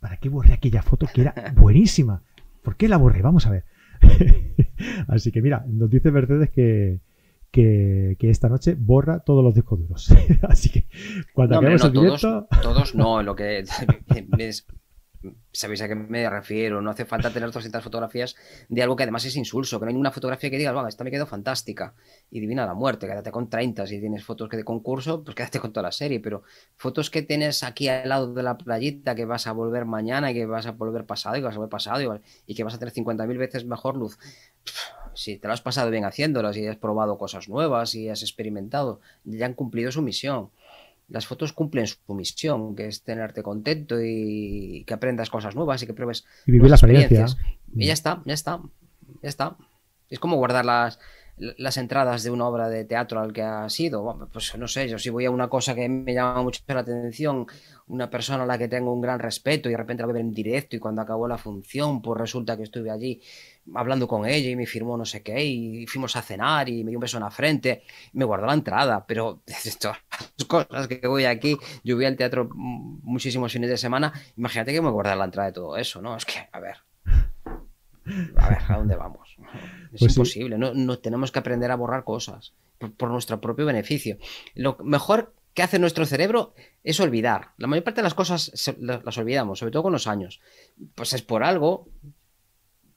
¿para 0.00 0.16
qué 0.16 0.28
borré 0.28 0.54
aquella 0.54 0.82
foto 0.82 1.06
que 1.12 1.22
era 1.22 1.34
buenísima? 1.56 2.22
¿Por 2.62 2.76
qué 2.76 2.88
la 2.88 2.96
borré? 2.96 3.22
Vamos 3.22 3.46
a 3.46 3.50
ver. 3.50 3.64
Así 5.08 5.32
que 5.32 5.42
mira, 5.42 5.64
nos 5.68 5.90
dice 5.90 6.10
Mercedes 6.10 6.50
que, 6.50 7.00
que, 7.52 8.16
esta 8.20 8.48
noche 8.48 8.74
borra 8.76 9.20
todos 9.20 9.44
los 9.44 9.54
discos 9.54 9.78
duros. 9.78 10.08
Así 10.48 10.70
que 10.70 10.86
cuando 11.32 11.60
no, 11.60 11.68
el 11.68 11.92
directo... 11.92 12.48
todos, 12.62 12.94
no, 12.94 13.22
lo 13.22 13.36
que 13.36 13.58
es, 14.38 14.66
sabéis 15.52 15.82
a 15.82 15.88
qué 15.88 15.94
me 15.94 16.28
refiero, 16.28 16.80
no 16.80 16.90
hace 16.90 17.04
falta 17.04 17.30
tener 17.30 17.50
200 17.50 17.82
fotografías 17.82 18.34
de 18.68 18.82
algo 18.82 18.96
que 18.96 19.02
además 19.02 19.26
es 19.26 19.36
insulso, 19.36 19.78
que 19.78 19.84
no 19.84 19.88
hay 19.90 19.92
ninguna 19.92 20.10
fotografía 20.10 20.50
que 20.50 20.56
diga, 20.56 20.88
esta 20.88 21.04
me 21.04 21.10
quedó 21.10 21.26
fantástica 21.26 21.94
y 22.30 22.40
divina 22.40 22.64
la 22.64 22.74
muerte, 22.74 23.06
quédate 23.06 23.30
con 23.30 23.50
30, 23.50 23.86
si 23.86 24.00
tienes 24.00 24.24
fotos 24.24 24.48
que 24.48 24.56
de 24.56 24.64
concurso, 24.64 25.22
pues 25.22 25.36
quédate 25.36 25.60
con 25.60 25.72
toda 25.72 25.84
la 25.84 25.92
serie, 25.92 26.20
pero 26.20 26.42
fotos 26.76 27.10
que 27.10 27.22
tienes 27.22 27.62
aquí 27.62 27.88
al 27.88 28.08
lado 28.08 28.32
de 28.32 28.42
la 28.42 28.56
playita 28.56 29.14
que 29.14 29.26
vas 29.26 29.46
a 29.46 29.52
volver 29.52 29.84
mañana 29.84 30.30
y 30.30 30.34
que 30.34 30.46
vas 30.46 30.66
a 30.66 30.72
volver 30.72 31.04
pasado 31.04 31.36
y 31.36 31.40
que 31.40 31.44
vas 31.44 31.54
a 31.54 31.58
volver 31.58 31.70
pasado 31.70 32.20
y, 32.46 32.54
que 32.54 32.64
vas 32.64 32.74
a 32.74 32.78
tener 32.78 32.94
50.000 32.94 33.38
veces 33.38 33.66
mejor 33.66 33.96
luz 33.96 34.18
si 35.14 35.36
te 35.36 35.46
lo 35.46 35.54
has 35.54 35.60
pasado 35.60 35.90
bien 35.90 36.04
haciéndolas 36.04 36.56
y 36.56 36.66
has 36.66 36.76
probado 36.76 37.18
cosas 37.18 37.48
nuevas 37.48 37.94
y 37.94 38.08
has 38.08 38.22
experimentado, 38.22 39.00
ya 39.24 39.46
han 39.46 39.54
cumplido 39.54 39.92
su 39.92 40.02
misión. 40.02 40.50
Las 41.08 41.26
fotos 41.26 41.52
cumplen 41.52 41.86
su 41.86 41.98
misión, 42.14 42.74
que 42.74 42.86
es 42.86 43.02
tenerte 43.02 43.42
contento 43.42 43.96
y 44.02 44.84
que 44.86 44.94
aprendas 44.94 45.30
cosas 45.30 45.54
nuevas 45.54 45.82
y 45.82 45.86
que 45.86 45.94
pruebes 45.94 46.24
y 46.46 46.52
vivir 46.52 46.70
la 46.70 46.76
experiencia. 46.76 47.26
Y 47.74 47.86
ya 47.86 47.92
está, 47.92 48.22
ya 48.24 48.34
está, 48.34 48.60
ya 49.22 49.28
está. 49.28 49.56
Es 50.08 50.18
como 50.18 50.36
guardar 50.36 50.64
las, 50.64 50.98
las 51.36 51.76
entradas 51.76 52.22
de 52.22 52.30
una 52.30 52.46
obra 52.46 52.68
de 52.68 52.84
teatro 52.84 53.20
al 53.20 53.32
que 53.32 53.42
ha 53.42 53.68
sido. 53.68 54.28
Pues 54.32 54.56
no 54.56 54.68
sé, 54.68 54.88
yo 54.88 54.98
si 54.98 55.10
voy 55.10 55.24
a 55.24 55.30
una 55.30 55.48
cosa 55.48 55.74
que 55.74 55.88
me 55.88 56.14
llama 56.14 56.42
mucho 56.42 56.62
la 56.68 56.80
atención, 56.80 57.46
una 57.88 58.10
persona 58.10 58.44
a 58.44 58.46
la 58.46 58.58
que 58.58 58.68
tengo 58.68 58.92
un 58.92 59.00
gran 59.00 59.18
respeto 59.18 59.68
y 59.68 59.72
de 59.72 59.78
repente 59.78 60.02
la 60.02 60.06
voy 60.06 60.12
a 60.12 60.14
ver 60.14 60.24
en 60.24 60.32
directo 60.32 60.76
y 60.76 60.78
cuando 60.78 61.02
acabó 61.02 61.26
la 61.28 61.38
función, 61.38 62.02
pues 62.02 62.20
resulta 62.20 62.56
que 62.56 62.62
estuve 62.62 62.90
allí 62.90 63.20
hablando 63.74 64.08
con 64.08 64.26
ella 64.26 64.50
y 64.50 64.56
me 64.56 64.66
firmó 64.66 64.96
no 64.96 65.04
sé 65.04 65.22
qué 65.22 65.44
y 65.44 65.86
fuimos 65.86 66.16
a 66.16 66.22
cenar 66.22 66.68
y 66.68 66.84
me 66.84 66.90
dio 66.90 66.98
un 66.98 67.02
beso 67.02 67.16
en 67.16 67.24
la 67.24 67.30
frente, 67.30 67.82
me 68.12 68.24
guardó 68.24 68.46
la 68.46 68.54
entrada, 68.54 69.04
pero 69.06 69.42
las 69.46 70.46
cosas 70.46 70.88
que 70.88 71.06
voy 71.06 71.24
aquí, 71.24 71.56
yo 71.84 71.96
voy 71.96 72.04
al 72.04 72.16
teatro 72.16 72.48
muchísimos 72.52 73.52
fines 73.52 73.70
de 73.70 73.76
semana, 73.76 74.12
imagínate 74.36 74.72
que 74.72 74.82
me 74.82 74.90
guardar 74.90 75.16
la 75.16 75.24
entrada 75.24 75.48
de 75.48 75.54
todo 75.54 75.76
eso, 75.76 76.02
¿no? 76.02 76.16
Es 76.16 76.24
que, 76.24 76.48
a 76.50 76.60
ver, 76.60 76.78
a 78.36 78.48
ver, 78.48 78.58
¿a 78.68 78.76
dónde 78.76 78.96
vamos? 78.96 79.36
Es 79.92 80.00
pues 80.00 80.12
imposible, 80.12 80.58
no, 80.58 80.98
tenemos 80.98 81.30
que 81.30 81.38
aprender 81.38 81.70
a 81.70 81.76
borrar 81.76 82.04
cosas 82.04 82.52
por, 82.96 83.10
nuestro 83.10 83.40
propio 83.40 83.66
beneficio. 83.66 84.18
Lo 84.54 84.76
mejor 84.82 85.34
que 85.54 85.62
hace 85.62 85.78
nuestro 85.78 86.06
cerebro 86.06 86.54
es 86.82 86.98
olvidar. 86.98 87.50
La 87.58 87.66
mayor 87.66 87.84
parte 87.84 88.00
de 88.00 88.04
las 88.04 88.14
cosas 88.14 88.52
las 88.78 89.18
olvidamos, 89.18 89.58
sobre 89.58 89.72
todo 89.72 89.84
con 89.84 89.92
los 89.92 90.06
años. 90.06 90.40
Pues 90.94 91.12
es 91.12 91.22
por 91.22 91.44
algo. 91.44 91.88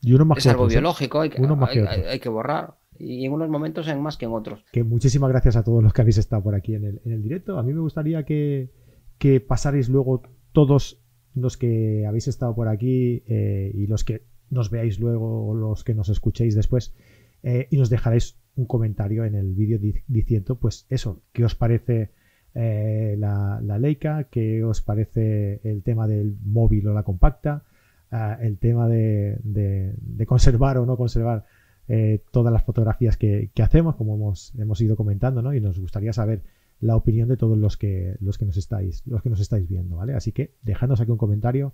Y 0.02 0.14
uno 0.14 0.26
más 0.26 0.40
es 0.40 0.48
algo 0.48 0.68
biológico, 0.68 1.22
hay 1.22 1.30
que, 1.30 2.30
borrar. 2.30 2.76
Y 2.98 3.26
en 3.26 3.34
unos 3.34 3.50
momentos 3.50 3.88
en 3.88 4.02
más 4.02 4.18
que 4.18 4.26
en 4.26 4.32
otros. 4.32 4.64
Que 4.72 4.84
muchísimas 4.84 5.30
gracias 5.30 5.56
a 5.56 5.64
todos 5.64 5.84
los 5.84 5.94
que 5.94 6.02
habéis 6.02 6.18
estado 6.18 6.44
por 6.44 6.56
aquí 6.56 6.76
en 6.76 7.00
el, 7.04 7.22
directo. 7.22 7.58
A 7.58 7.64
mí 7.64 7.74
me 7.74 7.82
gustaría 7.82 8.24
que, 8.24 8.72
que 9.18 9.42
pasarais 9.42 9.90
luego 9.90 10.24
todos 10.52 11.02
los 11.36 11.58
que 11.58 12.06
habéis 12.08 12.28
estado 12.28 12.56
por 12.56 12.68
aquí 12.68 13.24
eh, 13.28 13.72
y 13.74 13.88
los 13.88 14.04
que 14.04 14.24
nos 14.50 14.70
veáis 14.70 15.00
luego 15.00 15.48
o 15.48 15.54
los 15.54 15.84
que 15.84 15.94
nos 15.94 16.10
escuchéis 16.10 16.56
después 16.56 16.96
eh, 17.44 17.68
y 17.70 17.78
nos 17.78 17.90
dejaréis 17.90 18.40
un 18.56 18.66
comentario 18.66 19.26
en 19.26 19.36
el 19.36 19.54
vídeo 19.54 19.80
diciendo 20.08 20.58
pues 20.58 20.86
eso, 20.90 21.22
qué 21.34 21.44
os 21.44 21.56
parece 21.56 22.12
eh, 22.54 23.16
la, 23.20 23.60
Leica, 23.80 24.30
qué 24.32 24.64
os 24.64 24.82
parece 24.82 25.60
el 25.64 25.84
tema 25.84 26.08
del 26.08 26.38
móvil 26.44 26.88
o 26.88 26.94
la 26.94 27.04
compacta, 27.04 27.66
el 28.12 28.58
tema 28.58 28.88
de, 28.88 29.96
conservar 30.28 30.78
o 30.78 30.86
no 30.86 30.98
conservar 30.98 31.46
eh, 31.88 32.24
todas 32.32 32.52
las 32.52 32.64
fotografías 32.64 33.18
que, 33.18 33.52
hacemos, 33.62 33.96
como 33.96 34.16
hemos, 34.16 34.54
hemos 34.58 34.82
ido 34.82 34.96
comentando, 34.96 35.42
¿no? 35.42 35.54
Y 35.54 35.62
nos 35.62 35.80
gustaría 35.80 36.14
saber 36.14 36.44
la 36.80 36.96
opinión 36.96 37.30
de 37.30 37.38
todos 37.38 37.58
los 37.58 37.78
que, 37.78 38.16
los 38.20 38.38
que 38.38 38.46
nos 38.46 38.58
estáis, 38.58 39.06
los 39.06 39.22
que 39.22 39.30
nos 39.30 39.40
estáis 39.40 39.68
viendo, 39.68 39.98
¿vale? 39.98 40.14
Así 40.14 40.32
que 40.32 40.56
dejadnos 40.62 41.02
aquí 41.02 41.12
un 41.12 41.18
comentario 41.18 41.74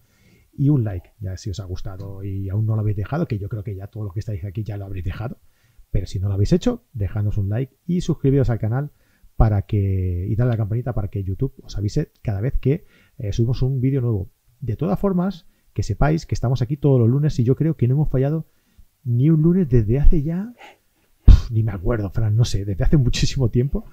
y 0.54 0.70
un 0.70 0.84
like, 0.84 1.12
ya 1.20 1.38
si 1.38 1.50
os 1.50 1.60
ha 1.60 1.66
gustado 1.66 2.24
y 2.24 2.50
aún 2.50 2.66
no 2.66 2.76
lo 2.76 2.82
habéis 2.82 2.98
dejado, 2.98 3.28
que 3.28 3.40
yo 3.40 3.50
creo 3.50 3.64
que 3.64 3.76
ya 3.76 3.88
todo 3.88 4.04
lo 4.04 4.12
que 4.12 4.20
estáis 4.20 4.44
aquí 4.44 4.64
ya 4.64 4.78
lo 4.78 4.86
habréis 4.86 5.06
dejado, 5.06 5.40
pero 5.92 6.06
si 6.06 6.20
no 6.20 6.28
lo 6.28 6.36
habéis 6.36 6.54
hecho, 6.54 6.84
dejadnos 6.94 7.38
un 7.38 7.50
like 7.50 7.76
y 7.86 8.02
suscribiros 8.02 8.50
al 8.50 8.60
canal 8.60 8.92
para 9.36 9.64
que 9.64 10.28
y 10.28 10.36
darle 10.36 10.52
a 10.52 10.54
la 10.54 10.58
campanita 10.58 10.94
para 10.94 11.08
que 11.08 11.24
YouTube 11.24 11.54
os 11.64 11.78
avise 11.78 12.12
cada 12.22 12.42
vez 12.42 12.60
que 12.60 12.86
eh, 13.18 13.34
subimos 13.34 13.62
un 13.62 13.82
vídeo 13.82 14.02
nuevo. 14.02 14.30
De 14.60 14.76
todas 14.76 15.00
formas, 15.00 15.48
que 15.74 15.84
sepáis 15.84 16.26
que 16.26 16.36
estamos 16.36 16.62
aquí 16.62 16.78
todos 16.78 17.00
los 17.00 17.10
lunes 17.10 17.38
y 17.40 17.44
yo 17.44 17.56
creo 17.56 17.76
que 17.76 17.88
no 17.88 17.96
hemos 17.96 18.10
fallado 18.10 18.46
ni 19.04 19.30
un 19.30 19.42
lunes 19.42 19.70
desde 19.70 20.00
hace 20.00 20.24
ya, 20.24 20.54
ni 21.50 21.64
me 21.64 21.72
acuerdo, 21.72 22.10
Fran, 22.10 22.36
no 22.36 22.46
sé, 22.46 22.66
desde 22.66 22.84
hace 22.84 22.98
muchísimo 22.98 23.50
tiempo. 23.50 23.86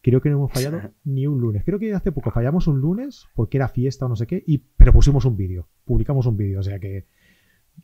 Creo 0.00 0.20
que 0.20 0.30
no 0.30 0.36
hemos 0.36 0.52
fallado 0.52 0.80
ni 1.04 1.26
un 1.26 1.40
lunes. 1.40 1.64
Creo 1.64 1.78
que 1.78 1.92
hace 1.92 2.12
poco 2.12 2.30
fallamos 2.30 2.66
un 2.66 2.80
lunes 2.80 3.26
porque 3.34 3.56
era 3.56 3.68
fiesta 3.68 4.06
o 4.06 4.08
no 4.08 4.16
sé 4.16 4.26
qué, 4.26 4.42
y, 4.46 4.58
pero 4.58 4.92
pusimos 4.92 5.24
un 5.24 5.36
vídeo, 5.36 5.68
publicamos 5.84 6.26
un 6.26 6.36
vídeo, 6.36 6.60
o 6.60 6.62
sea 6.62 6.78
que 6.78 7.06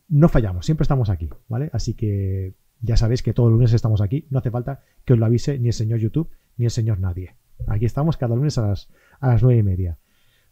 no 0.09 0.29
fallamos, 0.29 0.67
siempre 0.67 0.83
estamos 0.83 1.11
aquí, 1.11 1.29
¿vale? 1.49 1.71
Así 1.73 1.95
que 1.95 2.55
ya 2.81 2.97
sabéis 2.97 3.23
que 3.23 3.33
todos 3.33 3.51
los 3.51 3.59
lunes 3.59 3.73
estamos 3.73 4.01
aquí, 4.01 4.27
no 4.31 4.39
hace 4.39 4.51
falta 4.51 4.83
que 5.05 5.15
os 5.15 5.19
lo 5.19 5.27
avise 5.27 5.59
ni 5.59 5.69
el 5.69 5.73
señor 5.73 5.99
YouTube 5.99 6.31
ni 6.57 6.67
el 6.67 6.71
señor 6.71 7.01
nadie. 7.01 7.35
Aquí 7.67 7.85
estamos 7.85 8.17
cada 8.17 8.35
lunes 8.35 8.59
a 8.59 8.69
las, 8.69 8.91
a 9.21 9.29
las 9.29 9.43
nueve 9.43 9.61
y 9.61 9.63
media. 9.63 9.99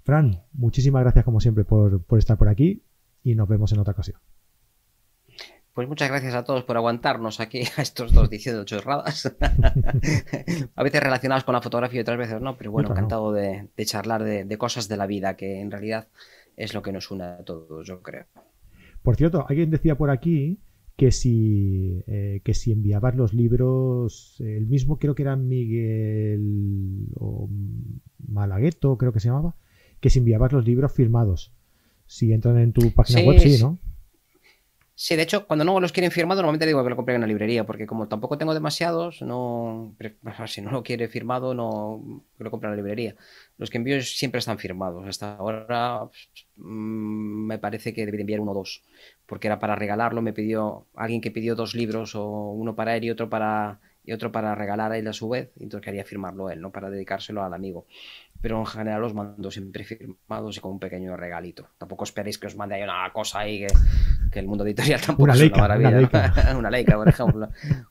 Fran, 0.05 0.43
muchísimas 0.53 1.03
gracias 1.03 1.25
como 1.25 1.41
siempre 1.41 1.65
por, 1.65 2.03
por 2.03 2.19
estar 2.19 2.37
por 2.37 2.49
aquí 2.49 2.83
y 3.23 3.35
nos 3.35 3.49
vemos 3.49 3.73
en 3.73 3.79
otra 3.79 3.93
ocasión. 3.93 4.19
Pues 5.75 5.89
muchas 5.89 6.11
gracias 6.11 6.35
a 6.35 6.45
todos 6.45 6.65
por 6.65 6.77
aguantarnos 6.77 7.41
aquí 7.41 7.63
a 7.77 7.83
estos 7.83 8.13
dos 8.13 8.29
diciendo 8.29 8.65
chorradas. 8.65 9.35
a 10.75 10.83
veces 10.83 11.03
relacionadas 11.03 11.45
con 11.45 11.55
la 11.55 11.63
fotografía 11.63 12.01
y 12.01 12.03
otras 12.03 12.19
veces 12.19 12.41
no, 12.43 12.59
pero 12.59 12.71
bueno, 12.71 12.91
encantado 12.91 13.33
de, 13.33 13.71
charlar 13.87 14.23
de, 14.23 14.59
cosas 14.59 14.89
de 14.89 14.99
la 14.99 15.07
vida, 15.07 15.35
que 15.35 15.61
en 15.61 15.71
realidad 15.71 16.09
es 16.57 16.75
lo 16.75 16.83
que 16.83 16.93
nos 16.93 17.11
une 17.11 17.25
a 17.25 17.45
todos, 17.45 17.87
yo 17.87 18.03
creo. 18.03 18.27
Por 19.03 19.17
cierto, 19.17 19.47
alguien 19.49 19.71
decía 19.71 19.97
por 19.97 20.11
aquí 20.11 20.61
que 20.97 21.11
si, 21.11 22.05
eh, 22.07 22.43
que 22.45 22.53
si 22.53 22.73
enviabas 22.73 23.17
los 23.17 23.33
libros, 23.33 24.37
el 24.41 24.67
mismo 24.67 24.99
creo 24.99 25.15
que 25.15 25.23
era 25.23 25.37
Miguel 25.37 27.09
o 27.15 27.49
Malagueto, 28.29 28.99
creo 28.99 29.15
que 29.15 29.21
se 29.21 29.29
llamaba, 29.29 29.57
que 30.03 30.11
si 30.11 30.19
enviabas 30.19 30.53
los 30.53 30.67
libros 30.67 30.93
firmados. 30.93 31.53
Si 32.07 32.33
entran 32.33 32.59
en 32.59 32.73
tu 32.73 32.91
página 32.91 33.21
web, 33.21 33.39
sí, 33.39 33.57
¿no? 33.63 33.79
Sí, 34.95 35.17
de 35.17 35.23
hecho, 35.23 35.47
cuando 35.47 35.65
no 35.65 35.81
los 35.81 35.93
quieren 35.93 36.11
firmado, 36.11 36.43
normalmente 36.43 36.67
digo 36.67 36.83
que 36.83 36.91
lo 36.91 36.97
compren 36.97 37.15
en 37.15 37.21
la 37.23 37.27
librería, 37.29 37.65
porque 37.65 37.87
como 37.87 38.09
tampoco 38.09 38.37
tengo 38.37 38.53
demasiados, 38.53 39.23
no 39.23 39.97
si 40.47 40.61
no 40.61 40.73
lo 40.73 40.83
quiere 40.83 41.09
firmado, 41.09 41.55
no 41.55 42.25
lo 42.37 42.51
compro 42.51 42.69
en 42.69 42.73
la 42.73 42.77
librería. 42.77 43.15
Los 43.59 43.71
que 43.71 43.79
envío 43.79 44.03
siempre 44.03 44.41
están 44.41 44.59
firmados. 44.59 45.07
Hasta 45.07 45.37
ahora 45.37 46.11
mm, 46.57 47.47
me 47.47 47.59
parece 47.59 47.95
que 47.95 48.05
debería 48.05 48.23
enviar 48.23 48.41
uno 48.41 48.51
o 48.51 48.55
dos, 48.55 48.83
porque 49.25 49.47
era 49.47 49.61
para 49.61 49.77
regalarlo. 49.77 50.21
Me 50.21 50.33
pidió 50.33 50.89
alguien 50.95 51.21
que 51.21 51.31
pidió 51.31 51.55
dos 51.55 51.75
libros, 51.77 52.17
o 52.17 52.51
uno 52.51 52.75
para 52.75 52.97
él 52.97 53.05
y 53.05 53.11
otro 53.11 53.31
para 53.31 53.81
y 54.05 54.13
otro 54.13 54.33
para 54.33 54.55
regalar 54.55 54.93
a 54.93 54.99
él 54.99 55.07
a 55.09 55.13
su 55.13 55.29
vez, 55.29 55.53
y 55.57 55.65
entonces 55.65 55.85
quería 55.85 56.05
firmarlo 56.05 56.51
él, 56.51 56.61
¿no? 56.61 56.71
Para 56.71 56.91
dedicárselo 56.91 57.43
al 57.43 57.55
amigo 57.55 57.87
pero 58.43 58.59
en 58.59 58.67
general 58.67 59.01
los 59.01 59.15
mando 59.15 59.51
siempre 59.51 59.85
firmados 59.85 60.57
y 60.57 60.61
con 60.61 60.73
un 60.73 60.81
pequeño 60.81 61.17
regalito. 61.17 61.69
Tampoco 61.79 62.03
esperéis 62.03 62.39
que 62.39 62.49
os 62.49 62.57
mande 62.57 62.75
ahí 62.75 62.83
una 62.83 63.09
cosa 63.13 63.39
ahí 63.39 63.65
que, 64.31 64.39
el 64.41 64.47
mundo 64.47 64.67
editorial 64.67 65.01
tampoco 65.07 65.23
una 65.23 65.35
es 65.35 65.43
una 65.43 65.57
maravilla. 65.57 65.89
Una 65.89 65.99
Leica. 66.01 66.55
una 66.59 66.71
Leica, 66.71 66.97
por 66.97 67.09
ejemplo. 67.09 67.49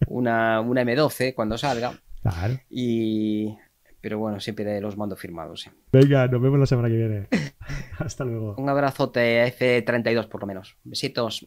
Una, 0.07 0.59
una 0.59 0.83
M12 0.83 1.33
cuando 1.33 1.57
salga. 1.57 1.93
Claro. 2.21 2.59
Y... 2.69 3.57
Pero 4.01 4.17
bueno, 4.17 4.39
siempre 4.39 4.81
los 4.81 4.97
mando 4.97 5.15
firmados. 5.15 5.69
Venga, 5.91 6.27
nos 6.27 6.41
vemos 6.41 6.59
la 6.59 6.65
semana 6.65 6.89
que 6.89 6.97
viene. 6.97 7.27
Hasta 7.99 8.25
luego. 8.25 8.55
Un 8.57 8.67
abrazote 8.67 9.45
F32 9.45 10.27
por 10.27 10.41
lo 10.41 10.47
menos. 10.47 10.75
Besitos. 10.83 11.45